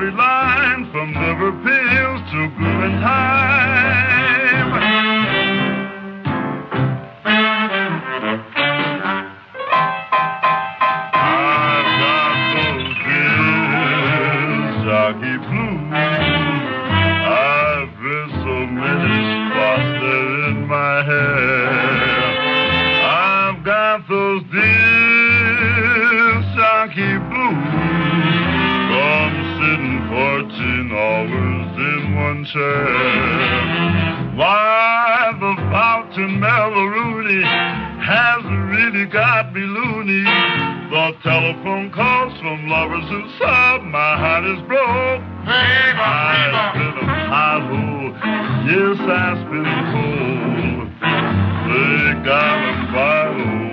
Every 0.00 0.16
line 0.16 0.90
from 0.92 1.12
liver 1.12 1.52
pills 1.62 2.20
to 2.30 2.48
time. 3.00 4.72
I've 11.12 11.84
got 12.00 12.34
those 12.54 12.94
blues. 13.04 14.88
I've 14.90 15.20
so 18.42 18.56
many 18.72 19.20
in 20.48 20.56
my. 20.66 21.00
I've 23.04 23.58
got 23.66 24.08
those 24.08 24.44
14 31.20 31.32
hours 31.32 31.76
in 31.76 32.14
one 32.14 32.44
chair. 32.46 32.86
Why 34.36 35.32
the 35.38 35.54
fountain 35.70 36.40
melody 36.40 37.42
has 37.42 38.44
really 38.70 39.06
got 39.06 39.52
me 39.52 39.60
loony. 39.60 40.24
The 40.90 41.12
telephone 41.22 41.90
calls 41.92 42.38
from 42.40 42.68
lovers 42.68 43.08
who 43.08 43.22
sob, 43.38 43.82
my 43.82 44.16
heart 44.16 44.44
is 44.44 44.60
broke. 44.66 45.22
I 45.46 46.72
spin 46.72 46.94
a 46.98 47.12
pothole, 47.30 48.12
yes 48.66 48.98
I 49.00 49.34
spin 49.44 49.66
a 49.66 49.82
hole. 49.92 50.88
They 51.70 52.24
got 52.24 52.58
a 52.64 52.76
bottle, 52.92 53.66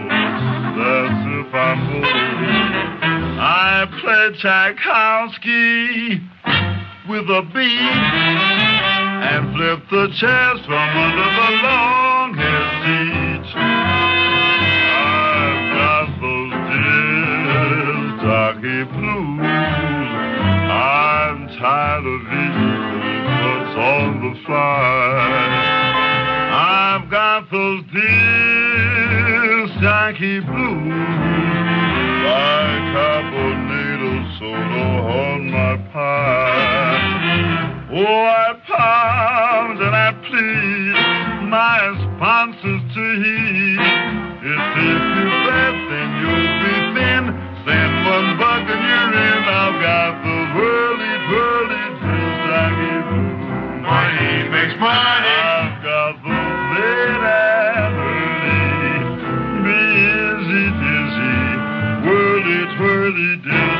that's 0.77 1.21
if 1.39 1.53
I'm 1.53 1.79
whole. 1.87 2.37
I 3.39 3.85
play 4.01 4.25
Tchaikovsky 4.39 6.21
with 7.09 7.29
a 7.29 7.41
beat 7.53 7.79
and 9.23 9.55
flip 9.55 9.79
the 9.89 10.07
chairs 10.19 10.59
from 10.65 10.89
under 10.97 11.29
the 11.37 11.51
lawn 11.63 12.07
on 12.17 12.33
his 12.35 12.67
seat. 12.83 13.47
I've 14.97 15.63
got 15.77 16.07
those 16.19 16.51
disc 16.75 18.19
jockey 18.23 18.83
blues. 18.91 19.39
I'm 20.67 21.47
tired 21.59 22.05
of 22.05 22.21
eating 22.27 22.75
what's 23.43 23.75
on 23.77 24.09
the 24.23 24.33
fly. 24.45 25.47
I've 26.51 27.05
got 27.09 27.49
those 27.51 27.83
disc 27.93 28.11
jockey 29.81 30.39
blues. 30.41 30.91
Like 32.27 32.83
carbonated 32.93 33.66
soda 34.39 34.85
on 35.17 35.49
my 35.49 35.77
pie. 35.93 37.27
Oh, 37.89 38.05
I 38.05 38.53
pound 38.69 39.81
and 39.81 39.95
I 39.95 40.13
plead 40.29 40.95
my 41.49 41.81
sponsors 41.97 42.83
to 42.93 43.03
heed. 43.17 43.81
It's 44.45 44.77
if 44.77 45.01
you 45.17 45.29
bet, 45.41 45.75
then 45.89 46.09
you'll 46.21 46.53
be 46.61 46.75
thin. 46.93 47.23
Send 47.65 47.93
one 48.05 48.37
buck 48.37 48.61
and 48.69 48.83
you're 48.85 49.09
in. 49.17 49.41
I've 49.47 49.81
got 49.81 50.21
the 50.21 50.37
whirly, 50.53 51.13
whirly 51.33 51.83
disc 51.97 52.37
jockey 52.45 52.97
blues. 53.09 53.89
Money 53.89 54.53
makes 54.53 54.77
money. 54.77 55.33
I've 55.33 55.81
got 55.81 56.13
the 56.21 56.37
late 56.77 57.25
and 57.25 57.97
early, 57.97 59.01
busy, 59.65 60.65
dizzy, 60.77 61.41
whirly, 62.05 62.59
twirly 62.77 63.31
disc 63.41 63.76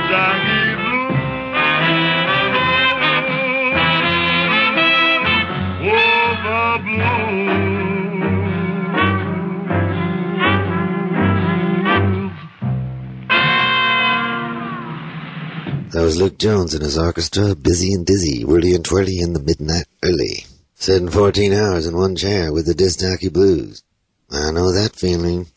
That 15.98 16.04
was 16.04 16.22
Luke 16.22 16.38
Jones 16.38 16.76
and 16.76 16.84
his 16.84 16.96
orchestra, 16.96 17.56
busy 17.56 17.92
and 17.92 18.06
dizzy, 18.06 18.46
whirly 18.46 18.76
and 18.76 18.86
twirly 18.86 19.20
in 19.20 19.34
the 19.34 19.40
midnight 19.40 19.88
early. 20.04 20.46
Sitting 20.76 21.10
14 21.10 21.54
hours 21.54 21.88
in 21.88 21.98
one 21.98 22.16
chair 22.16 22.54
with 22.54 22.68
the 22.68 22.76
disc 22.76 23.00
jockey 23.00 23.30
blues. 23.30 23.82
I 24.30 24.52
know 24.52 24.72
that 24.72 24.96
feeling. 24.96 25.48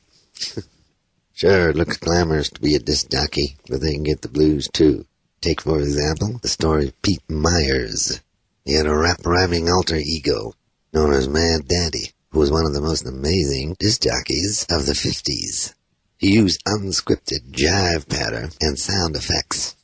sure, 1.34 1.68
it 1.68 1.76
looks 1.76 1.98
glamorous 1.98 2.48
to 2.48 2.60
be 2.62 2.74
a 2.74 2.78
disc 2.78 3.10
jockey, 3.10 3.58
but 3.68 3.82
they 3.82 3.92
can 3.92 4.02
get 4.02 4.22
the 4.22 4.30
blues 4.30 4.66
too. 4.72 5.04
Take, 5.42 5.60
for 5.60 5.78
example, 5.78 6.38
the 6.40 6.48
story 6.48 6.88
of 6.88 7.02
Pete 7.02 7.28
Myers. 7.28 8.22
He 8.64 8.72
had 8.72 8.86
a 8.86 8.96
rap 8.96 9.26
rhyming 9.26 9.68
alter 9.68 9.96
ego 9.96 10.54
known 10.94 11.12
as 11.12 11.28
Mad 11.28 11.68
Daddy, 11.68 12.12
who 12.30 12.38
was 12.38 12.50
one 12.50 12.64
of 12.64 12.72
the 12.72 12.80
most 12.80 13.06
amazing 13.06 13.76
disc 13.78 14.04
jockeys 14.04 14.66
of 14.70 14.86
the 14.86 14.94
50s. 14.94 15.74
He 16.16 16.32
used 16.32 16.64
unscripted 16.64 17.50
jive 17.50 18.08
patter 18.08 18.48
and 18.62 18.78
sound 18.78 19.16
effects. 19.16 19.76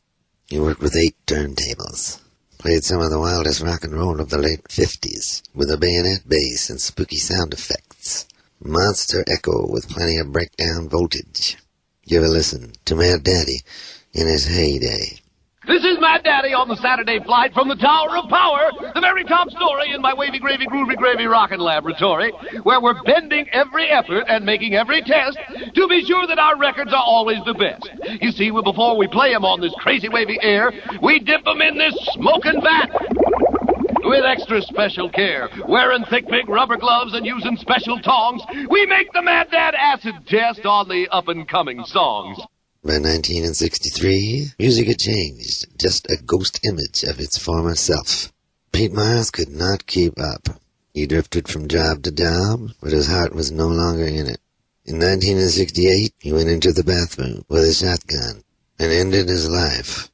He 0.49 0.61
worked 0.61 0.81
with 0.81 0.95
eight 0.95 1.17
turntables. 1.27 2.21
Played 2.59 2.85
some 2.85 3.01
of 3.01 3.11
the 3.11 3.19
wildest 3.19 3.63
rock 3.63 3.83
and 3.83 3.93
roll 3.93 4.21
of 4.21 4.31
the 4.31 4.39
late 4.39 4.63
50s 4.65 5.43
with 5.53 5.71
a 5.71 5.77
bayonet 5.77 6.29
bass 6.29 6.71
and 6.71 6.81
spooky 6.81 7.17
sound 7.17 7.53
effects. 7.53 8.27
Monster 8.61 9.25
echo 9.27 9.67
with 9.69 9.89
plenty 9.89 10.19
of 10.19 10.33
breakdown 10.33 10.89
voltage. 10.89 11.57
Give 12.07 12.23
a 12.23 12.29
listen 12.29 12.75
to 12.85 12.95
Mad 12.95 13.25
Daddy 13.25 13.63
in 14.13 14.29
his 14.29 14.47
heyday. 14.47 15.21
This 15.67 15.85
is 15.85 15.99
Mad 15.99 16.23
Daddy 16.23 16.55
on 16.55 16.69
the 16.69 16.77
Saturday 16.77 17.19
flight 17.25 17.53
from 17.53 17.67
the 17.67 17.75
Tower 17.75 18.17
of 18.17 18.31
Power, 18.31 18.71
the 18.95 19.01
very 19.01 19.25
top 19.25 19.51
story 19.51 19.93
in 19.93 20.01
my 20.01 20.15
wavy 20.15 20.39
gravy 20.39 20.65
groovy 20.65 20.97
gravy 20.97 21.27
rockin' 21.27 21.59
laboratory, 21.59 22.31
where 22.63 22.81
we're 22.81 23.03
bending 23.03 23.49
every 23.51 23.89
effort 23.89 24.25
and 24.29 24.47
making 24.47 24.75
every 24.75 25.03
test 25.03 25.37
to 25.75 25.89
be 25.89 26.05
sure 26.05 26.25
that 26.29 26.39
our 26.39 26.57
records 26.57 26.93
are 26.93 27.03
always 27.03 27.39
the 27.45 27.55
best. 27.55 27.91
You 28.23 28.31
see, 28.31 28.53
well, 28.53 28.63
before 28.63 28.97
we 28.97 29.09
play 29.09 29.35
'em 29.35 29.45
on 29.45 29.61
this 29.61 29.75
crazy 29.79 30.09
wavy 30.09 30.39
air, 30.41 30.73
we 31.03 31.19
dip 31.19 31.47
'em 31.47 31.61
in 31.61 31.77
this 31.77 31.95
smoking 32.13 32.63
vat. 32.63 32.91
With 34.05 34.25
extra 34.25 34.63
special 34.63 35.11
care, 35.11 35.51
wearing 35.67 36.05
thick 36.05 36.29
big 36.29 36.49
rubber 36.49 36.77
gloves 36.77 37.13
and 37.15 37.27
using 37.27 37.57
special 37.57 37.99
tongs, 37.99 38.41
we 38.71 38.87
make 38.87 39.13
the 39.13 39.23
Mad 39.23 39.51
Dad 39.51 39.75
acid 39.75 40.15
test 40.29 40.65
on 40.65 40.89
the 40.89 41.09
up 41.09 41.27
and 41.27 41.49
coming 41.49 41.85
songs. 41.85 42.39
By 42.87 42.99
1963, 42.99 44.53
music 44.61 44.87
had 44.87 45.01
changed, 45.01 45.77
just 45.77 46.07
a 46.07 46.23
ghost 46.25 46.61
image 46.65 47.03
of 47.03 47.19
its 47.19 47.37
former 47.37 47.75
self. 47.75 48.33
Pete 48.71 48.93
Myers 48.93 49.33
could 49.33 49.49
not 49.49 49.89
keep 49.89 50.17
up. 50.21 50.61
He 50.95 51.05
drifted 51.09 51.49
from 51.49 51.67
job 51.67 52.05
to 52.05 52.13
job, 52.13 52.71
but 52.81 52.93
his 52.93 53.09
heart 53.09 53.35
was 53.35 53.51
no 53.51 53.67
longer 53.67 54.07
in 54.07 54.29
it. 54.29 54.39
In 54.85 55.01
1968, 55.01 56.15
he 56.21 56.33
went 56.33 56.49
into 56.49 56.73
the 56.73 56.85
bathroom 56.85 57.45
with 57.49 57.65
a 57.65 57.75
shotgun 57.75 58.45
and 58.79 58.93
ended 58.93 59.29
his 59.29 59.51
life. 59.51 60.09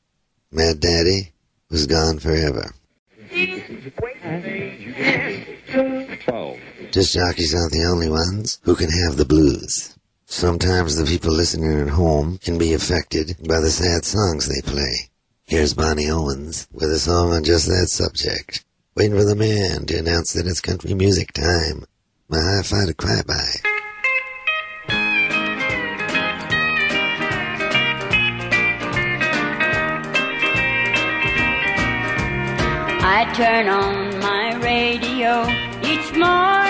Mad 0.50 0.80
Daddy 0.80 1.32
was 1.68 1.86
gone 1.86 2.20
forever. 2.20 2.72
Just 6.90 7.12
jockeys 7.12 7.54
aren't 7.54 7.72
the 7.72 7.86
only 7.86 8.08
ones 8.08 8.60
who 8.62 8.74
can 8.74 8.88
have 8.88 9.18
the 9.18 9.26
blues. 9.26 9.94
Sometimes 10.32 10.96
the 10.96 11.04
people 11.04 11.30
listening 11.30 11.78
at 11.78 11.90
home 11.90 12.38
can 12.38 12.56
be 12.56 12.72
affected 12.72 13.36
by 13.46 13.60
the 13.60 13.68
sad 13.68 14.06
songs 14.06 14.48
they 14.48 14.62
play. 14.62 15.10
Here's 15.44 15.74
Bonnie 15.74 16.08
Owens 16.08 16.66
with 16.72 16.90
a 16.90 16.98
song 16.98 17.34
on 17.34 17.44
just 17.44 17.66
that 17.66 17.88
subject. 17.88 18.64
Waiting 18.96 19.14
for 19.14 19.26
the 19.26 19.36
man 19.36 19.84
to 19.86 19.98
announce 19.98 20.32
that 20.32 20.46
it's 20.46 20.62
country 20.62 20.94
music 20.94 21.34
time. 21.34 21.84
My 22.30 22.38
hi-fi 22.40 22.86
to 22.86 22.94
cry 22.94 23.20
by. 23.28 23.52
I 33.04 33.30
turn 33.36 33.68
on 33.68 34.18
my 34.18 34.54
radio 34.64 35.42
each 35.86 36.16
morning 36.16 36.61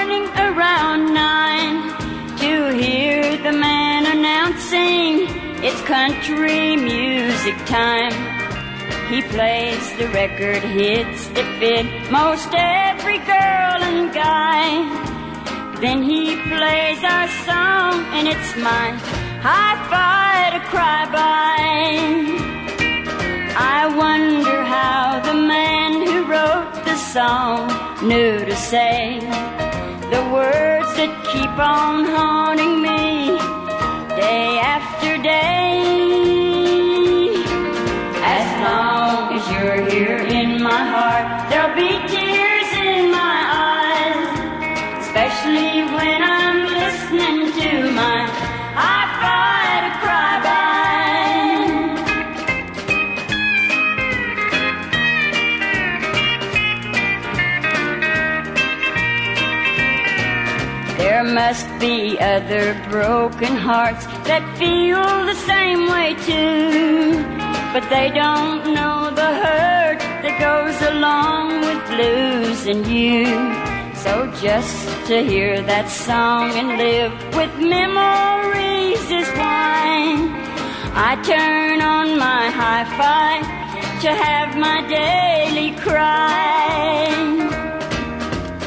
country 5.93 6.75
music 6.75 7.55
time. 7.67 8.17
He 9.13 9.21
plays 9.21 9.85
the 9.99 10.09
record 10.09 10.63
hits 10.63 11.29
that 11.35 11.49
fit 11.61 11.85
most 12.11 12.49
every 12.55 13.19
girl 13.19 13.79
and 13.89 14.11
guy. 14.11 14.65
Then 15.83 16.03
he 16.03 16.37
plays 16.49 17.01
our 17.05 17.29
song 17.45 17.93
and 18.17 18.25
it's 18.27 18.53
my 18.57 18.87
hi-fi 19.45 20.57
to 20.57 20.61
cry 20.73 21.03
by. 21.21 21.61
I 23.77 23.81
wonder 23.95 24.65
how 24.65 25.21
the 25.29 25.35
man 25.35 25.93
who 26.07 26.25
wrote 26.25 26.73
the 26.87 26.97
song 26.97 27.69
knew 28.09 28.47
to 28.47 28.57
say 28.57 29.21
the 30.15 30.23
words 30.33 30.91
that 30.97 31.13
keep 31.31 31.55
on 31.59 32.07
haunting 32.07 32.81
me 32.81 32.92
day 34.33 34.53
after 34.77 35.13
day. 35.19 35.77
As 38.39 38.49
long 38.67 39.19
as 39.37 39.45
you're 39.53 39.83
here 39.95 40.23
in 40.41 40.51
my 40.71 40.83
heart, 40.95 41.27
there'll 41.49 41.77
be 41.87 41.93
tears 42.13 42.71
in 42.93 43.03
my 43.21 43.39
eyes, 43.77 44.29
especially 45.05 45.75
when 45.97 46.21
I'm 46.39 46.61
listening 46.83 47.39
to 47.61 47.71
my 48.01 48.19
hi-fi 48.81 49.65
to 49.85 49.91
cry 50.03 50.35
by. 50.47 50.63
There 61.03 61.25
must 61.41 61.69
be 61.85 61.97
other 62.35 62.65
broken 62.89 63.55
hearts 63.69 64.05
that 64.29 64.45
feel 64.59 65.03
the 65.31 65.39
same 65.53 65.83
way 65.95 66.15
too. 66.29 67.23
But 67.73 67.85
they 67.89 68.09
don't 68.11 68.75
know 68.77 69.11
the 69.11 69.31
hurt 69.45 70.01
that 70.23 70.37
goes 70.49 70.79
along 70.93 71.61
with 71.67 71.83
losing 72.03 72.85
you. 72.85 73.27
So 74.05 74.13
just 74.43 75.07
to 75.09 75.23
hear 75.23 75.63
that 75.63 75.89
song 75.89 76.51
and 76.61 76.71
live 76.77 77.13
with 77.39 77.53
memories 77.59 79.05
is 79.21 79.29
why 79.41 80.17
I 80.95 81.11
turn 81.23 81.81
on 81.81 82.19
my 82.19 82.45
hi-fi 82.61 83.31
to 84.03 84.11
have 84.25 84.51
my 84.57 84.79
daily 84.89 85.71
cry. 85.79 87.09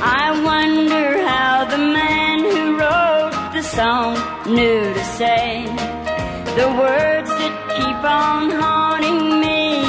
I 0.01 0.25
wonder 0.43 1.07
how 1.27 1.65
the 1.65 1.77
man 1.77 2.24
song 3.75 4.15
knew 4.45 4.93
to 4.93 5.03
say 5.03 5.65
the 6.55 6.67
words 6.79 7.29
that 7.41 7.55
keep 7.75 8.01
on 8.07 8.49
haunting 8.49 9.41
me 9.43 9.83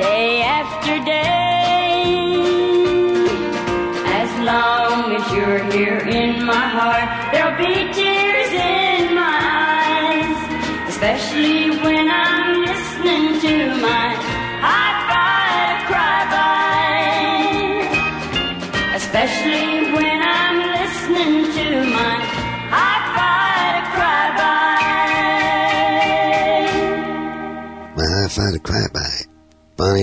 day 0.00 0.40
after 0.40 0.96
day. 1.04 2.08
As 4.20 4.30
long 4.50 5.12
as 5.12 5.24
you're 5.34 5.62
here 5.72 5.98
in 5.98 6.42
my 6.42 6.66
heart. 6.76 7.08
There'll 7.32 7.58
be 7.58 7.92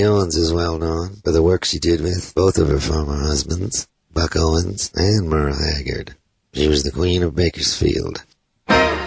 Owens 0.03 0.35
is 0.35 0.53
well 0.53 0.77
known 0.77 1.17
for 1.23 1.31
the 1.31 1.43
work 1.43 1.65
she 1.65 1.79
did 1.79 2.01
with 2.01 2.33
both 2.35 2.57
of 2.57 2.67
her 2.67 2.79
former 2.79 3.17
husbands, 3.17 3.87
Buck 4.13 4.35
Owens 4.35 4.91
and 4.95 5.29
Merle 5.29 5.55
Haggard. 5.55 6.15
She 6.53 6.67
was 6.67 6.83
the 6.83 6.91
queen 6.91 7.23
of 7.23 7.35
Bakersfield. 7.35 8.23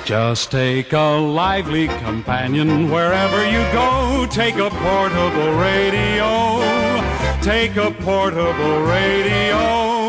Just 0.05 0.51
take 0.51 0.93
a 0.93 1.16
lively 1.16 1.86
companion 1.88 2.90
wherever 2.90 3.45
you 3.45 3.62
go. 3.72 4.26
Take 4.30 4.57
a 4.57 4.70
portable 4.70 5.53
radio. 5.59 6.61
Take 7.43 7.76
a 7.76 7.90
portable 8.03 8.82
radio. 8.82 10.03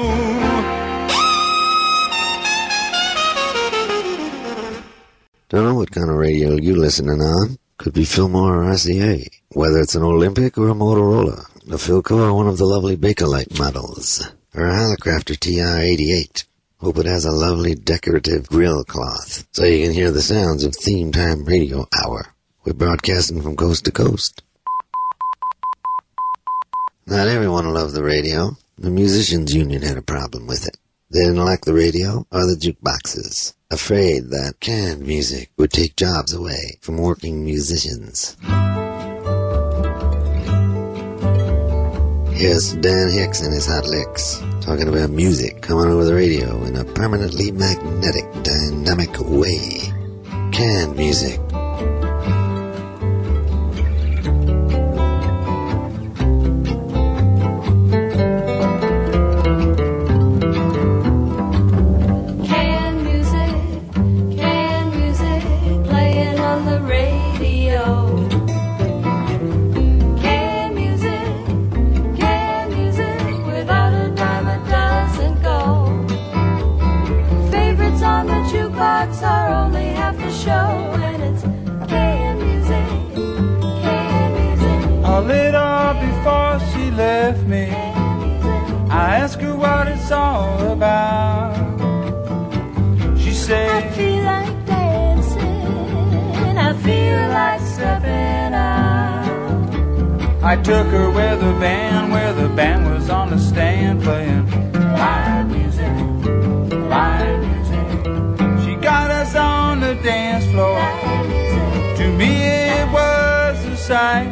Don't 5.50 5.66
know 5.66 5.76
what 5.76 5.92
kind 5.92 6.10
of 6.10 6.16
radio 6.16 6.56
you 6.56 6.76
listening 6.76 7.22
on. 7.22 7.58
Could 7.84 7.94
be 7.96 8.06
Fillmore 8.06 8.64
or 8.64 8.72
RCA. 8.72 9.28
Whether 9.50 9.80
it's 9.80 9.94
an 9.94 10.04
Olympic 10.04 10.58
or 10.58 10.70
a 10.70 10.74
Motorola. 10.74 11.44
A 11.68 11.76
Philco 11.76 12.12
or 12.12 12.34
one 12.34 12.48
of 12.48 12.58
the 12.58 12.64
lovely 12.64 12.96
Bakelite 12.96 13.60
models. 13.60 14.26
Or 14.56 14.70
a 14.70 14.72
Hallicrafter 14.72 15.38
TR-88. 15.38 16.46
Hope 16.78 17.00
it 17.00 17.06
has 17.06 17.26
a 17.26 17.32
lovely 17.34 17.76
decorative 17.76 18.48
grill 18.48 18.86
cloth. 18.86 19.46
So 19.52 19.66
you 19.66 19.84
can 19.84 19.94
hear 19.94 20.12
the 20.12 20.22
sounds 20.22 20.64
of 20.64 20.74
Theme 20.74 21.12
Time 21.12 21.44
Radio 21.44 21.86
Hour. 22.02 22.34
We're 22.64 22.72
broadcasting 22.72 23.42
from 23.42 23.58
coast 23.58 23.84
to 23.84 23.92
coast. 23.92 24.42
Not 27.06 27.28
everyone 27.28 27.74
loved 27.74 27.96
the 27.96 28.04
radio. 28.04 28.56
The 28.78 28.92
musicians 28.92 29.54
union 29.54 29.82
had 29.82 29.98
a 29.98 30.02
problem 30.02 30.48
with 30.48 30.66
it. 30.66 30.78
They 31.12 31.20
didn't 31.20 31.44
like 31.44 31.66
the 31.66 31.74
radio 31.74 32.26
or 32.32 32.46
the 32.46 32.56
jukeboxes, 32.56 33.56
afraid 33.74 34.30
that 34.30 34.54
canned 34.60 35.02
music 35.02 35.50
would 35.58 35.72
take 35.72 35.96
jobs 35.96 36.32
away 36.32 36.78
from 36.82 36.98
working 36.98 37.44
musicians. 37.44 38.38
Here's 42.40 42.74
Dan 42.74 43.10
Hicks 43.12 43.42
and 43.42 43.54
his 43.54 43.66
hot 43.66 43.86
licks, 43.88 44.44
talking 44.62 44.88
about 44.88 45.10
music 45.10 45.62
coming 45.64 45.88
over 45.88 46.06
the 46.06 46.14
radio 46.14 46.64
in 46.66 46.76
a 46.76 46.86
permanently 46.86 47.52
magnetic, 47.52 48.26
dynamic 48.44 49.20
way. 49.20 49.92
Canned 50.52 50.96
music. 50.96 51.40
Took 100.64 100.88
her 100.88 101.12
where 101.12 101.36
the 101.36 101.52
band, 101.60 102.12
where 102.14 102.34
the 102.34 102.48
band 102.48 102.90
was 102.90 103.10
on 103.10 103.30
the 103.30 103.38
stand 103.38 104.02
playing 104.02 104.50
live 104.72 105.50
music, 105.50 105.94
live 106.90 107.40
music. 107.48 108.66
She 108.66 108.76
got 108.76 109.12
us 109.12 109.36
on 109.36 109.82
the 109.82 109.96
dance 109.96 110.46
floor. 110.52 110.80
To 111.98 112.08
me 112.18 112.46
it 112.46 112.88
was 112.94 113.66
a 113.66 113.76
sight. 113.76 114.30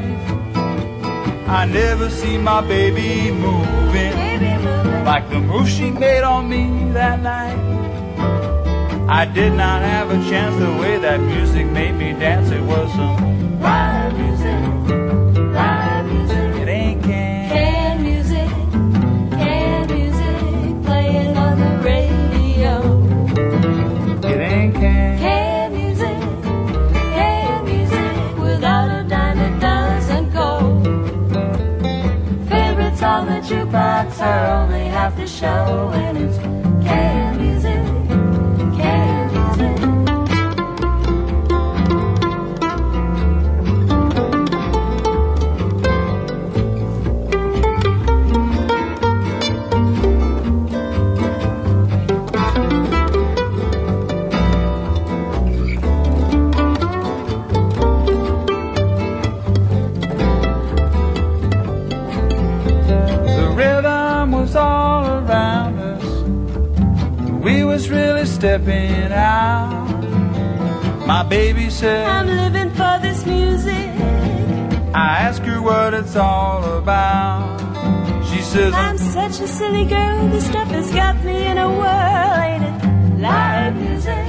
I 1.48 1.66
never 1.66 2.10
see 2.10 2.38
my 2.38 2.62
baby 2.62 3.32
moving 3.32 4.14
like 5.04 5.30
the 5.30 5.40
move 5.40 5.68
she 5.68 5.92
made 5.92 6.24
on 6.24 6.48
me 6.48 6.94
that 6.94 7.22
night. 7.22 7.60
I 9.10 9.26
did 9.26 9.52
not 9.52 9.82
have 9.82 10.10
a 10.10 10.30
chance 10.30 10.56
the 10.56 10.72
way 10.80 10.98
that 10.98 11.20
music 11.20 11.66
made 11.68 11.96
me 11.96 12.14
dance. 12.14 12.50
It 12.52 12.62
was 12.62 12.90
some 12.94 13.60
live 13.60 14.18
music, 14.18 15.01
jukebox 33.52 34.22
are 34.22 34.64
only 34.64 34.86
half 34.86 35.14
the 35.18 35.28
show, 35.28 35.91
and 35.93 36.18
it's 36.18 36.38
can 36.88 37.38
music, 37.38 37.91
stepping 68.42 69.12
out. 69.14 69.86
My 71.06 71.22
baby 71.22 71.70
said, 71.70 72.08
I'm 72.08 72.26
living 72.26 72.72
for 72.72 72.98
this 73.00 73.24
music. 73.24 73.92
I 74.96 75.10
ask 75.28 75.44
her 75.44 75.62
what 75.62 75.94
it's 75.94 76.16
all 76.16 76.64
about. 76.80 77.60
She 78.26 78.42
says, 78.42 78.74
I'm 78.74 78.98
such 78.98 79.42
a 79.42 79.48
silly 79.48 79.86
girl. 79.86 80.28
This 80.30 80.48
stuff 80.48 80.70
has 80.70 80.92
got 80.92 81.24
me 81.24 81.38
in 81.46 81.60
a 81.60 81.70
whirl. 81.70 82.34
Ain't 82.48 82.64
it? 82.64 83.20
Live 83.20 83.76
music, 83.76 84.26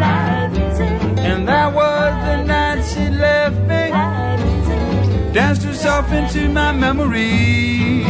live 0.00 0.50
music. 0.58 0.92
and 1.30 1.46
that 1.46 1.72
was 1.72 2.12
the 2.26 2.42
night 2.42 2.82
she 2.92 3.08
left 3.08 3.58
me. 3.70 5.32
Danced 5.32 5.62
herself 5.62 6.10
into 6.10 6.48
my 6.48 6.72
memory. 6.72 8.01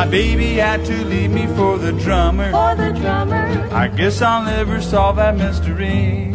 My 0.00 0.08
baby 0.08 0.54
had 0.54 0.82
to 0.86 1.04
leave 1.04 1.30
me 1.30 1.46
for 1.48 1.76
the 1.76 1.92
drummer. 1.92 2.50
For 2.52 2.74
the 2.74 2.90
drummer. 2.98 3.68
I 3.70 3.86
guess 3.88 4.22
I'll 4.22 4.42
never 4.46 4.80
solve 4.80 5.16
that 5.16 5.36
mystery. 5.36 6.32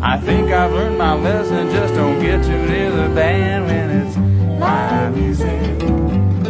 I 0.00 0.16
think 0.24 0.52
I've 0.52 0.70
learned 0.70 0.96
my 0.96 1.14
lesson. 1.14 1.68
Just 1.70 1.94
don't 1.94 2.20
get 2.22 2.44
too 2.44 2.62
near 2.68 2.92
the 2.92 3.12
band 3.16 3.66
when 3.66 3.90
it's 3.90 4.16
live 4.60 5.16
music. 5.16 5.60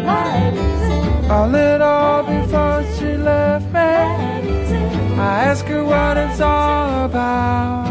Live 0.04 0.52
music. 0.52 1.30
A 1.30 1.46
little 1.58 2.22
before 2.28 2.84
she 2.98 3.16
left 3.16 3.64
me, 3.72 3.80
I 5.18 5.44
asked 5.48 5.66
her 5.68 5.82
what 5.82 6.18
it's 6.18 6.42
all 6.42 7.06
about. 7.06 7.86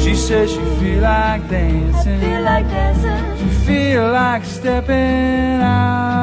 She 0.00 0.14
said 0.14 0.48
she 0.48 0.62
feel 0.78 1.02
like 1.02 1.50
dancing. 1.50 2.20
Feel 2.20 2.42
like 2.42 2.66
dancing. 2.66 3.36
She 3.36 3.66
feel 3.66 4.12
like 4.12 4.44
stepping 4.44 5.56
That 5.58 6.15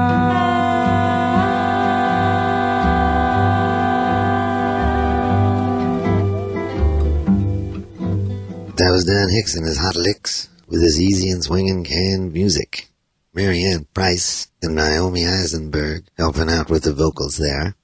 was 9.04 9.14
Dan 9.14 9.30
Hicks 9.30 9.56
and 9.56 9.68
his 9.68 9.80
hot 9.80 9.98
licks 9.98 10.48
with 10.66 10.82
his 10.82 11.02
easy 11.02 11.30
and 11.30 11.44
swinging 11.44 11.84
canned 11.84 12.32
music. 12.32 12.90
Maryann 13.36 13.86
Price 13.94 14.48
and 14.62 14.76
Naomi 14.76 15.28
Eisenberg 15.28 16.06
helping 16.18 16.50
out 16.50 16.70
with 16.70 16.84
the 16.84 16.94
vocals 16.94 17.36
there. 17.36 17.76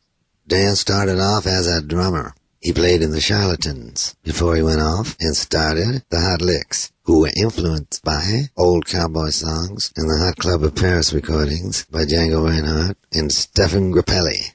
Dan 0.47 0.75
started 0.75 1.19
off 1.19 1.45
as 1.45 1.67
a 1.67 1.81
drummer. 1.81 2.35
He 2.61 2.71
played 2.71 3.01
in 3.01 3.11
the 3.11 3.19
Charlatans 3.19 4.15
before 4.23 4.55
he 4.55 4.61
went 4.61 4.79
off 4.79 5.17
and 5.19 5.35
started 5.35 6.03
the 6.09 6.21
Hot 6.21 6.41
Licks, 6.41 6.91
who 7.03 7.21
were 7.21 7.31
influenced 7.35 8.01
by 8.03 8.49
old 8.55 8.85
cowboy 8.85 9.29
songs 9.29 9.91
and 9.97 10.09
the 10.09 10.23
Hot 10.23 10.37
Club 10.37 10.63
of 10.63 10.75
Paris 10.75 11.11
recordings 11.11 11.85
by 11.85 12.05
Django 12.05 12.45
Reinhardt 12.45 12.97
and 13.11 13.29
Stéphane 13.29 13.93
Grappelli. 13.93 14.53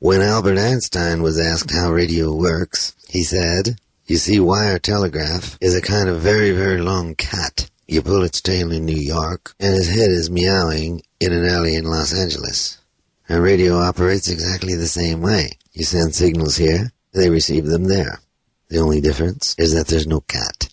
When 0.00 0.20
Albert 0.20 0.58
Einstein 0.58 1.22
was 1.22 1.40
asked 1.40 1.70
how 1.70 1.92
radio 1.92 2.34
works, 2.34 2.94
he 3.08 3.22
said, 3.22 3.76
You 4.12 4.18
see, 4.18 4.38
wire 4.40 4.78
telegraph 4.78 5.56
is 5.62 5.74
a 5.74 5.80
kind 5.80 6.06
of 6.06 6.20
very, 6.20 6.50
very 6.50 6.82
long 6.82 7.14
cat. 7.14 7.70
You 7.88 8.02
pull 8.02 8.24
its 8.24 8.42
tail 8.42 8.70
in 8.70 8.84
New 8.84 9.00
York, 9.00 9.54
and 9.58 9.74
its 9.74 9.88
head 9.88 10.10
is 10.10 10.28
meowing 10.28 11.00
in 11.18 11.32
an 11.32 11.46
alley 11.46 11.76
in 11.76 11.86
Los 11.86 12.12
Angeles. 12.12 12.76
And 13.26 13.42
radio 13.42 13.78
operates 13.78 14.28
exactly 14.28 14.74
the 14.74 14.86
same 14.86 15.22
way. 15.22 15.52
You 15.72 15.84
send 15.84 16.14
signals 16.14 16.58
here, 16.58 16.92
they 17.14 17.30
receive 17.30 17.64
them 17.64 17.84
there. 17.84 18.20
The 18.68 18.80
only 18.80 19.00
difference 19.00 19.54
is 19.56 19.72
that 19.72 19.86
there's 19.86 20.06
no 20.06 20.20
cat. 20.20 20.68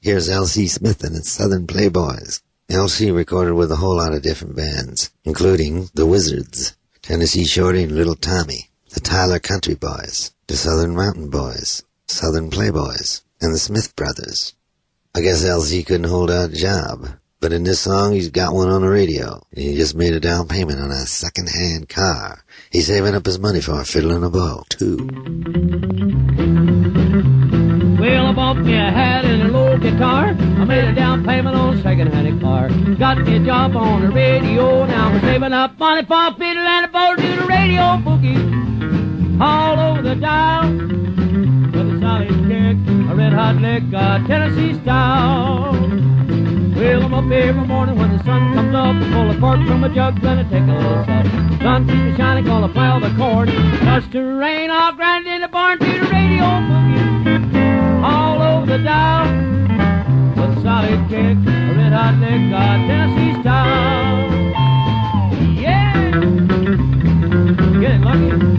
Here's 0.00 0.28
L.C. 0.28 0.68
Smith 0.68 1.02
and 1.02 1.16
its 1.16 1.32
Southern 1.32 1.66
Playboys. 1.66 2.42
L.C. 2.68 3.10
recorded 3.10 3.54
with 3.54 3.72
a 3.72 3.76
whole 3.82 3.96
lot 3.96 4.14
of 4.14 4.22
different 4.22 4.54
bands, 4.54 5.10
including 5.24 5.90
the 5.94 6.06
Wizards, 6.06 6.76
Tennessee 7.02 7.44
Shorty 7.44 7.82
and 7.82 7.96
Little 7.96 8.14
Tommy, 8.14 8.70
the 8.90 9.00
Tyler 9.00 9.40
Country 9.40 9.74
Boys, 9.74 10.30
the 10.46 10.54
Southern 10.54 10.94
Mountain 10.94 11.30
Boys, 11.30 11.82
Southern 12.10 12.50
Playboys, 12.50 13.22
and 13.40 13.54
the 13.54 13.58
Smith 13.58 13.94
Brothers. 13.96 14.54
I 15.14 15.20
guess 15.20 15.44
LC 15.44 15.86
couldn't 15.86 16.10
hold 16.10 16.30
out 16.30 16.50
a 16.50 16.54
job, 16.54 17.08
but 17.40 17.52
in 17.52 17.64
this 17.64 17.80
song 17.80 18.12
he's 18.12 18.30
got 18.30 18.52
one 18.52 18.68
on 18.68 18.82
the 18.82 18.88
radio, 18.88 19.42
and 19.52 19.64
he 19.64 19.74
just 19.76 19.94
made 19.94 20.12
a 20.12 20.20
down 20.20 20.48
payment 20.48 20.80
on 20.80 20.90
a 20.90 21.06
second-hand 21.06 21.88
car. 21.88 22.44
He's 22.70 22.88
saving 22.88 23.14
up 23.14 23.26
his 23.26 23.38
money 23.38 23.60
for 23.60 23.80
a 23.80 23.84
fiddle 23.84 24.10
and 24.10 24.24
a 24.24 24.30
bow, 24.30 24.64
too. 24.68 24.96
Well, 27.98 28.26
I 28.26 28.32
bought 28.32 28.58
me 28.58 28.74
a 28.74 28.90
hat 28.90 29.24
and 29.24 29.42
a 29.42 29.48
low 29.48 29.78
guitar. 29.78 30.28
I 30.28 30.64
made 30.64 30.84
a 30.84 30.94
down 30.94 31.24
payment 31.24 31.56
on 31.56 31.78
a 31.78 31.82
second-hand 31.82 32.40
car. 32.40 32.68
Got 32.96 33.18
me 33.18 33.36
a 33.36 33.40
job 33.40 33.76
on 33.76 34.02
the 34.02 34.10
radio. 34.10 34.84
Now 34.86 35.08
I'm 35.08 35.20
saving 35.20 35.52
up 35.52 35.78
money 35.78 36.04
for 36.06 36.26
a 36.26 36.34
fiddle 36.34 36.66
and 36.66 36.86
a 36.86 36.88
bow 36.88 37.14
to 37.14 37.22
the 37.22 37.46
radio 37.46 37.98
boogie. 38.02 39.40
All 39.40 39.78
over 39.78 40.02
the 40.02 40.16
dial. 40.16 40.99
Hot 43.40 43.56
uh, 43.94 44.26
Tennessee 44.26 44.74
style. 44.82 45.72
Well, 46.76 47.04
I'm 47.04 47.14
up 47.14 47.32
every 47.32 47.66
morning 47.66 47.96
when 47.96 48.16
the 48.16 48.22
sun 48.24 48.52
comes 48.52 48.74
up. 48.74 48.94
Pull 49.12 49.30
a 49.30 49.40
cork 49.40 49.66
from 49.66 49.84
a 49.84 49.94
jug, 49.94 50.20
then 50.20 50.38
I 50.40 50.42
take 50.44 50.68
a 50.68 50.76
little 50.76 51.04
sup. 51.08 51.62
Sun 51.62 51.86
keeps 51.88 52.18
shining, 52.18 52.44
gonna 52.44 52.68
plow 52.68 53.00
the 53.00 53.08
corn. 53.16 53.48
Starts 53.80 54.08
to 54.08 54.20
rain, 54.20 54.70
I'll 54.70 54.92
grind 54.92 55.26
in 55.26 55.40
the 55.40 55.48
barn 55.48 55.78
to 55.78 55.86
the 55.86 56.06
radio 56.12 56.44
boogie. 56.68 58.02
All 58.04 58.42
over 58.42 58.66
the 58.66 58.78
dial. 58.84 59.26
With 60.36 60.62
solid 60.62 61.08
kick, 61.08 61.38
a 61.40 61.74
red 61.76 61.92
hot 61.96 62.14
uh, 62.20 62.76
Tennessee 62.88 63.40
style. 63.40 64.30
Yeah! 65.64 66.10
Get 67.80 68.00
Lucky. 68.02 68.49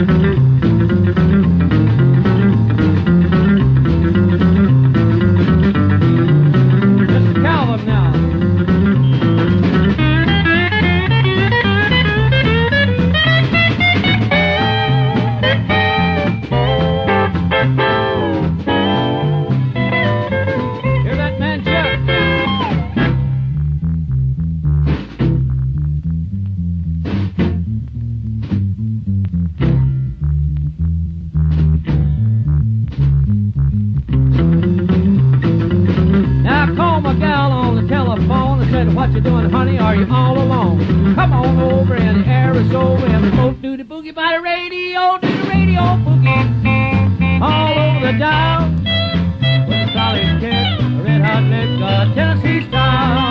What 39.11 39.17
you 39.17 39.29
doing, 39.29 39.49
honey? 39.49 39.77
Are 39.77 39.93
you 39.93 40.07
all 40.09 40.37
alone? 40.41 41.15
Come 41.15 41.33
on 41.33 41.59
over 41.59 41.97
in 41.97 42.21
the 42.21 42.27
Arizona 42.29 43.05
and 43.07 43.25
we 43.25 43.31
both 43.31 43.61
do 43.61 43.75
the 43.75 43.83
boogie 43.83 44.15
by 44.15 44.37
the 44.37 44.41
radio, 44.41 45.17
do 45.17 45.27
the 45.27 45.49
radio 45.49 45.81
boogie. 45.99 47.41
All 47.41 47.77
over 47.77 48.05
the 48.09 48.17
dial 48.17 48.71
with 49.67 49.89
a 49.89 49.91
solid 49.91 50.39
kick, 50.39 50.53
a 50.53 51.03
red 51.03 51.21
hot 51.23 51.43
lick, 51.43 51.81
uh, 51.83 52.15
Tennessee 52.15 52.65
style. 52.69 53.30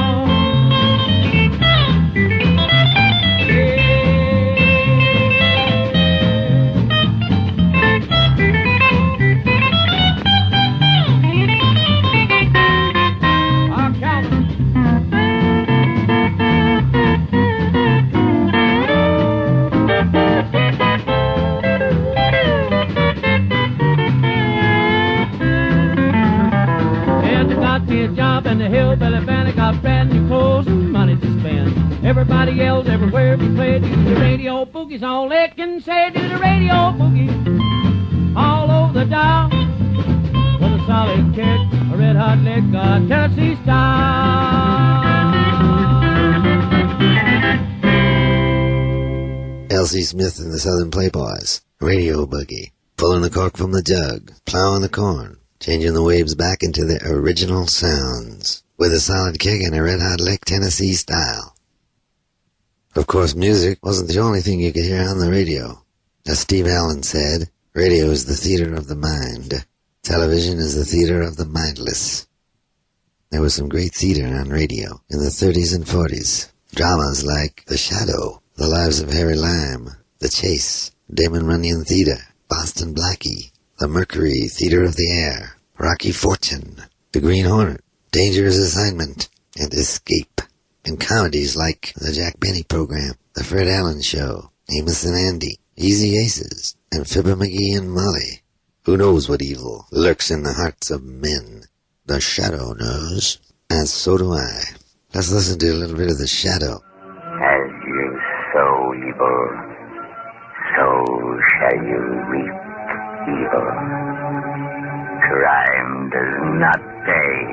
Got 29.73 29.83
brand 29.83 30.13
new 30.13 30.27
clothes 30.27 30.67
and 30.67 30.93
money 30.93 31.17
to 31.17 31.41
spend. 31.41 32.05
Everybody 32.05 32.53
yells 32.53 32.89
everywhere 32.89 33.37
we 33.37 33.55
play. 33.55 33.79
Do 33.79 34.05
the 34.05 34.17
radio 34.17 34.65
boogie's 34.65 35.03
all 35.03 35.29
they 35.29 35.49
can 35.55 35.81
say. 35.81 36.11
Do 36.11 36.29
the 36.29 36.39
radio 36.39 36.93
boogie 36.99 38.37
all 38.37 38.71
over 38.71 38.99
the 38.99 39.05
dial 39.05 39.49
with 40.61 40.81
a 40.81 40.85
solid 40.87 41.35
kick, 41.35 41.93
a 41.93 41.97
red 41.97 42.17
hot 42.17 42.39
lick, 42.39 42.65
uh, 42.75 42.99
Tennessee 43.07 43.63
style. 43.63 45.11
L.C. 49.71 50.03
Smith 50.03 50.39
and 50.41 50.53
the 50.53 50.59
Southern 50.59 50.91
Playboys, 50.91 51.61
Radio 51.81 52.27
Boogie, 52.27 52.73
pulling 52.97 53.23
the 53.23 53.31
cork 53.31 53.57
from 53.57 53.73
the 53.73 53.83
jug, 53.83 54.33
plowing 54.47 54.83
the 54.83 54.89
corn, 54.89 55.39
changing 55.61 55.95
the 55.95 56.03
waves 56.03 56.35
back 56.35 56.63
into 56.63 56.85
their 56.85 57.01
original 57.05 57.67
sounds, 57.67 58.60
with 58.81 58.95
a 58.95 58.99
solid 58.99 59.39
kick 59.39 59.61
and 59.61 59.75
a 59.75 59.83
red 59.83 60.01
hot 60.01 60.23
lick 60.23 60.43
Tennessee 60.47 60.95
style. 60.95 61.55
Of 62.97 63.07
course, 63.07 63.35
music 63.35 63.79
wasn't 63.85 64.09
the 64.09 64.21
only 64.21 64.41
thing 64.41 64.59
you 64.59 64.73
could 64.73 64.87
hear 64.87 65.07
on 65.07 65.19
the 65.19 65.31
radio. 65.31 65.85
As 66.27 66.41
Steve 66.41 66.67
Allen 66.67 67.03
said, 67.03 67.51
radio 67.75 68.07
is 68.07 68.25
the 68.25 68.35
theater 68.35 68.75
of 68.75 68.89
the 68.89 68.97
mind. 68.97 69.67
Television 70.03 70.59
is 70.59 70.75
the 70.75 70.87
theater 70.87 71.21
of 71.21 71.37
the 71.37 71.45
mindless. 71.45 72.27
There 73.29 73.43
was 73.43 73.53
some 73.53 73.69
great 73.69 73.95
theater 73.95 74.27
on 74.35 74.49
radio 74.49 75.03
in 75.11 75.19
the 75.19 75.27
30s 75.27 75.75
and 75.75 75.85
40s. 75.85 76.51
Dramas 76.75 77.23
like 77.23 77.65
The 77.67 77.77
Shadow, 77.77 78.41
The 78.57 78.67
Lives 78.67 79.01
of 79.01 79.13
Harry 79.13 79.37
Lime, 79.37 79.91
The 80.21 80.31
Chase, 80.31 80.91
Damon 81.13 81.47
Runyon 81.47 81.85
Theater, 81.85 82.17
Boston 82.49 82.95
Blackie, 82.95 83.53
The 83.79 83.89
Mercury 83.89 84.49
Theater 84.49 84.85
of 84.85 84.97
the 84.97 85.13
Air, 85.13 85.57
Rocky 85.77 86.13
Fortune, 86.13 86.77
The 87.13 87.21
Green 87.21 87.45
Hornet, 87.45 87.85
Dangerous 88.13 88.57
Assignment, 88.57 89.29
and 89.57 89.73
Escape. 89.73 90.41
And 90.85 90.99
comedies 90.99 91.57
like 91.57 91.93
The 91.97 92.13
Jack 92.13 92.41
Benny 92.41 92.63
Program, 92.63 93.15
The 93.35 93.45
Fred 93.45 93.69
Allen 93.69 94.01
Show, 94.03 94.51
Amos 94.77 95.05
and 95.05 95.17
Andy, 95.17 95.59
Easy 95.77 96.19
Aces, 96.19 96.77
and 96.91 97.07
Fibber 97.07 97.37
McGee 97.37 97.77
and 97.77 97.93
Molly. 97.93 98.43
Who 98.85 98.97
knows 98.97 99.29
what 99.29 99.43
evil 99.43 99.87
lurks 99.93 100.31
in 100.31 100.43
the 100.43 100.55
hearts 100.55 100.91
of 100.91 101.05
men? 101.05 101.65
The 102.07 102.21
Shadow 102.21 102.73
knows, 102.73 103.39
and 103.69 103.87
so 103.89 104.19
do 104.19 104.33
I. 104.33 104.63
Let's 105.15 105.31
listen 105.31 105.59
to 105.59 105.71
a 105.71 105.75
little 105.75 105.97
bit 105.97 106.11
of 106.11 106.19
The 106.19 106.27
Shadow. 106.27 106.81
As 107.05 107.71
you 107.87 108.21
sow 108.53 108.95
evil, 108.97 109.43
so 110.75 110.87
shall 111.51 111.79
you 111.85 112.01
reap 112.33 112.57
evil. 113.29 113.69
Crime 115.29 116.11
does 116.11 116.35
not 116.59 116.81
pay 117.07 117.50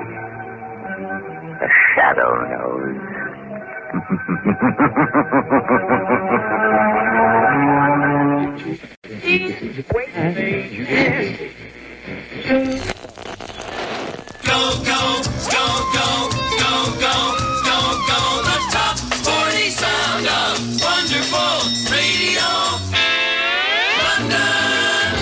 shadow 1.98 2.30
knows. 2.46 2.94
go, 14.46 14.62
go, 14.86 15.02
go, 15.50 15.66
go, 15.98 16.10
go, 16.62 16.74
go, 17.02 17.16
go, 17.66 17.80
go, 18.06 18.22
the 18.46 18.58
top 18.70 18.98
40 19.26 19.70
sound 19.72 20.26
of 20.28 20.54
wonderful 20.86 21.58
radio. 21.90 22.50
London. 24.04 25.18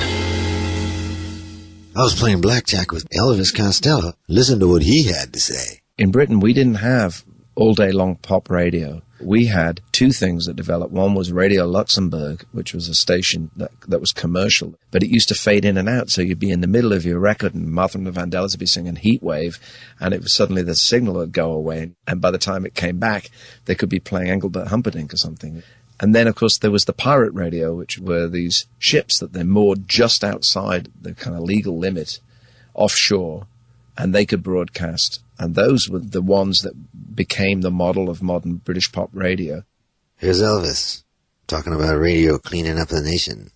I 1.95 2.03
was 2.03 2.15
playing 2.19 2.41
blackjack 2.41 2.91
with 2.91 3.07
Elvis 3.11 3.55
Costello. 3.55 4.11
Listen 4.27 4.59
to 4.59 4.67
what 4.67 4.81
he 4.81 5.03
had 5.03 5.31
to 5.31 5.39
say. 5.39 5.84
In 5.97 6.11
Britain, 6.11 6.41
we 6.41 6.51
didn't 6.51 6.75
have 6.75 7.23
all 7.55 7.73
day 7.73 7.93
long 7.93 8.17
pop 8.17 8.49
radio. 8.49 9.01
We 9.21 9.45
had 9.45 9.79
two 9.93 10.11
things 10.11 10.45
that 10.45 10.57
developed. 10.57 10.91
One 10.91 11.15
was 11.15 11.31
Radio 11.31 11.65
Luxembourg, 11.65 12.45
which 12.51 12.73
was 12.73 12.89
a 12.89 12.93
station 12.93 13.49
that, 13.55 13.71
that 13.87 14.01
was 14.01 14.11
commercial, 14.11 14.75
but 14.91 15.03
it 15.03 15.09
used 15.09 15.29
to 15.29 15.35
fade 15.35 15.63
in 15.63 15.77
and 15.77 15.87
out. 15.87 16.09
So 16.09 16.21
you'd 16.21 16.37
be 16.37 16.51
in 16.51 16.59
the 16.59 16.67
middle 16.67 16.91
of 16.91 17.05
your 17.05 17.19
record 17.19 17.55
and 17.55 17.71
Martha 17.71 17.97
and 17.97 18.05
the 18.05 18.11
Vandellas 18.11 18.51
would 18.51 18.59
be 18.59 18.65
singing 18.65 18.97
Heat 18.97 19.23
Wave 19.23 19.57
and 19.97 20.13
it 20.13 20.21
was 20.21 20.33
suddenly 20.33 20.63
the 20.63 20.75
signal 20.75 21.13
would 21.15 21.31
go 21.31 21.53
away. 21.53 21.91
And 22.05 22.19
by 22.19 22.29
the 22.29 22.37
time 22.37 22.65
it 22.65 22.75
came 22.75 22.99
back, 22.99 23.29
they 23.63 23.73
could 23.73 23.87
be 23.87 24.01
playing 24.01 24.29
Engelbert 24.29 24.67
Humperdinck 24.67 25.13
or 25.13 25.17
something. 25.17 25.63
And 26.01 26.13
then, 26.13 26.27
of 26.27 26.35
course, 26.35 26.57
there 26.57 26.71
was 26.71 26.83
the 26.83 26.91
pirate 26.93 27.33
radio, 27.33 27.73
which 27.73 27.99
were 27.99 28.27
these 28.27 28.65
ships 28.79 29.19
that 29.19 29.31
they 29.31 29.43
moored 29.43 29.87
just 29.87 30.25
outside 30.25 30.91
the 31.01 31.13
kind 31.13 31.37
of 31.37 31.43
legal 31.43 31.77
limit 31.77 32.19
offshore, 32.73 33.47
and 33.97 34.13
they 34.13 34.25
could 34.25 34.43
broadcast. 34.43 35.21
And 35.37 35.55
those 35.55 35.89
were 35.89 35.99
the 35.99 36.21
ones 36.21 36.59
that 36.59 36.73
became 37.15 37.61
the 37.61 37.71
model 37.71 38.09
of 38.09 38.21
modern 38.21 38.55
British 38.55 38.91
pop 38.91 39.09
radio. 39.13 39.63
Here's 40.17 40.41
Elvis 40.41 41.03
talking 41.47 41.73
about 41.73 41.99
radio 41.99 42.37
cleaning 42.37 42.79
up 42.79 42.87
the 42.87 43.01
nation. 43.01 43.51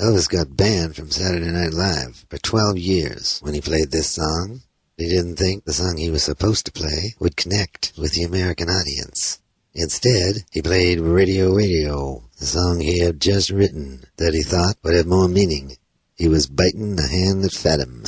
Elvis 0.00 0.28
got 0.28 0.56
banned 0.56 0.96
from 0.96 1.10
Saturday 1.10 1.50
Night 1.50 1.72
Live 1.72 2.24
for 2.30 2.38
12 2.38 2.78
years 2.78 3.40
when 3.42 3.54
he 3.54 3.60
played 3.60 3.90
this 3.90 4.08
song. 4.08 4.62
He 4.96 5.08
didn't 5.08 5.36
think 5.36 5.64
the 5.64 5.72
song 5.72 5.96
he 5.96 6.10
was 6.10 6.22
supposed 6.22 6.66
to 6.66 6.72
play 6.72 7.14
would 7.18 7.36
connect 7.36 7.92
with 7.96 8.12
the 8.12 8.22
American 8.22 8.68
audience. 8.68 9.40
Instead, 9.74 10.44
he 10.50 10.62
played 10.62 10.98
Radio 10.98 11.52
Radio, 11.52 12.24
the 12.38 12.46
song 12.46 12.80
he 12.80 13.00
had 13.00 13.20
just 13.20 13.50
written 13.50 14.04
that 14.16 14.34
he 14.34 14.42
thought 14.42 14.76
would 14.82 14.94
have 14.94 15.06
more 15.06 15.28
meaning. 15.28 15.76
He 16.16 16.26
was 16.26 16.46
biting 16.46 16.96
the 16.96 17.06
hand 17.06 17.44
that 17.44 17.52
fed 17.52 17.80
him. 17.80 18.04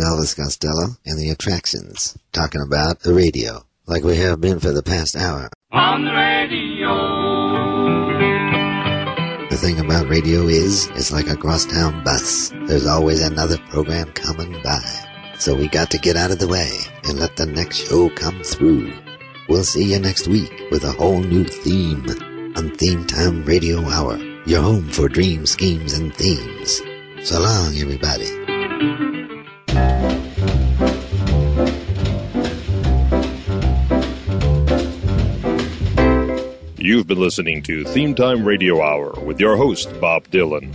Elvis 0.00 0.36
Costello 0.36 0.96
and 1.06 1.18
the 1.18 1.30
Attractions, 1.30 2.18
talking 2.32 2.60
about 2.60 3.00
the 3.00 3.14
radio, 3.14 3.64
like 3.86 4.02
we 4.02 4.16
have 4.16 4.40
been 4.40 4.58
for 4.58 4.72
the 4.72 4.82
past 4.82 5.16
hour. 5.16 5.48
On 5.72 6.04
the 6.04 6.12
radio. 6.12 7.40
The 9.50 9.56
thing 9.56 9.78
about 9.78 10.08
radio 10.08 10.48
is, 10.48 10.88
it's 10.94 11.12
like 11.12 11.28
a 11.28 11.36
crosstown 11.36 12.02
bus. 12.04 12.50
There's 12.66 12.86
always 12.86 13.22
another 13.22 13.58
program 13.68 14.12
coming 14.12 14.60
by. 14.62 14.82
So 15.38 15.54
we 15.54 15.68
got 15.68 15.90
to 15.90 15.98
get 15.98 16.16
out 16.16 16.30
of 16.30 16.38
the 16.38 16.48
way 16.48 16.70
and 17.04 17.18
let 17.18 17.36
the 17.36 17.46
next 17.46 17.88
show 17.88 18.10
come 18.10 18.42
through. 18.42 18.92
We'll 19.48 19.64
see 19.64 19.92
you 19.92 19.98
next 19.98 20.28
week 20.28 20.52
with 20.70 20.84
a 20.84 20.92
whole 20.92 21.20
new 21.20 21.44
theme 21.44 22.08
on 22.56 22.70
Theme 22.76 23.06
Time 23.06 23.44
Radio 23.44 23.80
Hour, 23.84 24.16
your 24.46 24.62
home 24.62 24.88
for 24.88 25.08
dream 25.08 25.46
schemes 25.46 25.92
and 25.94 26.14
themes. 26.14 26.80
So 27.22 27.40
long, 27.40 27.76
everybody. 27.76 29.19
You've 36.76 37.06
been 37.06 37.20
listening 37.20 37.62
to 37.64 37.84
Theme 37.84 38.14
Time 38.14 38.44
Radio 38.44 38.82
Hour 38.82 39.12
with 39.20 39.38
your 39.38 39.56
host, 39.56 39.88
Bob 40.00 40.26
Dylan. 40.28 40.72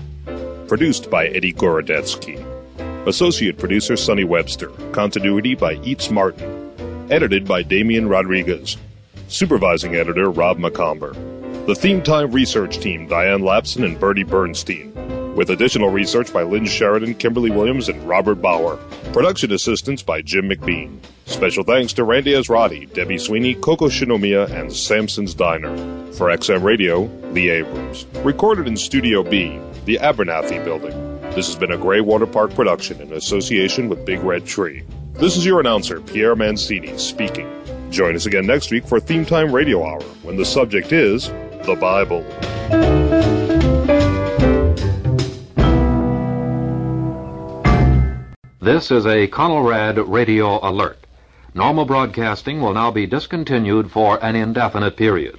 Produced 0.68 1.10
by 1.10 1.28
Eddie 1.28 1.52
Gorodetsky. 1.52 2.38
Associate 3.06 3.58
producer, 3.58 3.98
Sonny 3.98 4.24
Webster. 4.24 4.70
Continuity 4.94 5.56
by 5.56 5.74
Eats 5.84 6.10
Martin. 6.10 7.08
Edited 7.10 7.46
by 7.46 7.64
Damian 7.64 8.08
Rodriguez. 8.08 8.78
Supervising 9.28 9.96
editor, 9.96 10.30
Rob 10.30 10.58
Macomber. 10.58 11.14
The 11.66 11.76
Theme 11.76 12.02
Time 12.02 12.32
research 12.32 12.78
team, 12.78 13.08
Diane 13.08 13.42
Lapson 13.42 13.84
and 13.84 14.00
Bernie 14.00 14.24
Bernstein. 14.24 14.94
With 15.36 15.50
additional 15.50 15.90
research 15.90 16.32
by 16.32 16.44
Lynn 16.44 16.66
Sheridan, 16.66 17.16
Kimberly 17.16 17.52
Williams, 17.52 17.90
and 17.90 18.02
Robert 18.08 18.42
Bauer. 18.42 18.78
Production 19.12 19.52
assistance 19.52 20.02
by 20.02 20.22
Jim 20.22 20.50
McBean. 20.50 21.00
Special 21.26 21.64
thanks 21.64 21.92
to 21.94 22.06
Randy 22.06 22.32
Ezratty, 22.32 22.92
Debbie 22.94 23.18
Sweeney, 23.18 23.56
Coco 23.56 23.90
Shinomiya, 23.90 24.50
and 24.50 24.72
Samson's 24.72 25.34
Diner. 25.34 25.76
For 26.14 26.28
XM 26.28 26.64
Radio, 26.64 27.02
Lee 27.34 27.50
Abrams. 27.50 28.06
Recorded 28.24 28.66
in 28.66 28.78
Studio 28.78 29.24
B, 29.24 29.60
the 29.84 29.98
Abernathy 30.02 30.64
Building. 30.64 30.94
This 31.32 31.48
has 31.48 31.58
been 31.58 31.74
a 31.74 31.78
Grey 31.78 32.00
Water 32.00 32.28
Park 32.28 32.54
production 32.56 33.02
in 33.02 33.12
association 33.12 33.90
with 33.90 34.06
Big 34.06 34.22
Red 34.22 34.46
Tree. 34.46 34.86
This 35.16 35.36
is 35.36 35.46
your 35.46 35.60
announcer, 35.60 36.00
Pierre 36.00 36.38
Mancini, 36.38 36.98
speaking. 36.98 37.52
Join 37.92 38.16
us 38.16 38.26
again 38.26 38.46
next 38.46 38.72
week 38.72 38.88
for 38.88 39.02
Theme 39.02 39.26
Time 39.26 39.52
Radio 39.52 39.86
Hour 39.86 40.02
when 40.24 40.38
the 40.38 40.46
subject 40.46 40.94
is 40.94 41.28
the 41.66 41.78
Bible. 41.80 42.24
This 48.66 48.90
is 48.90 49.06
a 49.06 49.28
Conelrad 49.28 50.04
radio 50.08 50.58
alert. 50.68 50.98
Normal 51.54 51.86
broadcasting 51.86 52.62
will 52.62 52.74
now 52.74 52.90
be 52.90 53.06
discontinued 53.06 53.92
for 53.92 54.18
an 54.26 54.36
indefinite 54.36 54.98
period. 54.98 55.38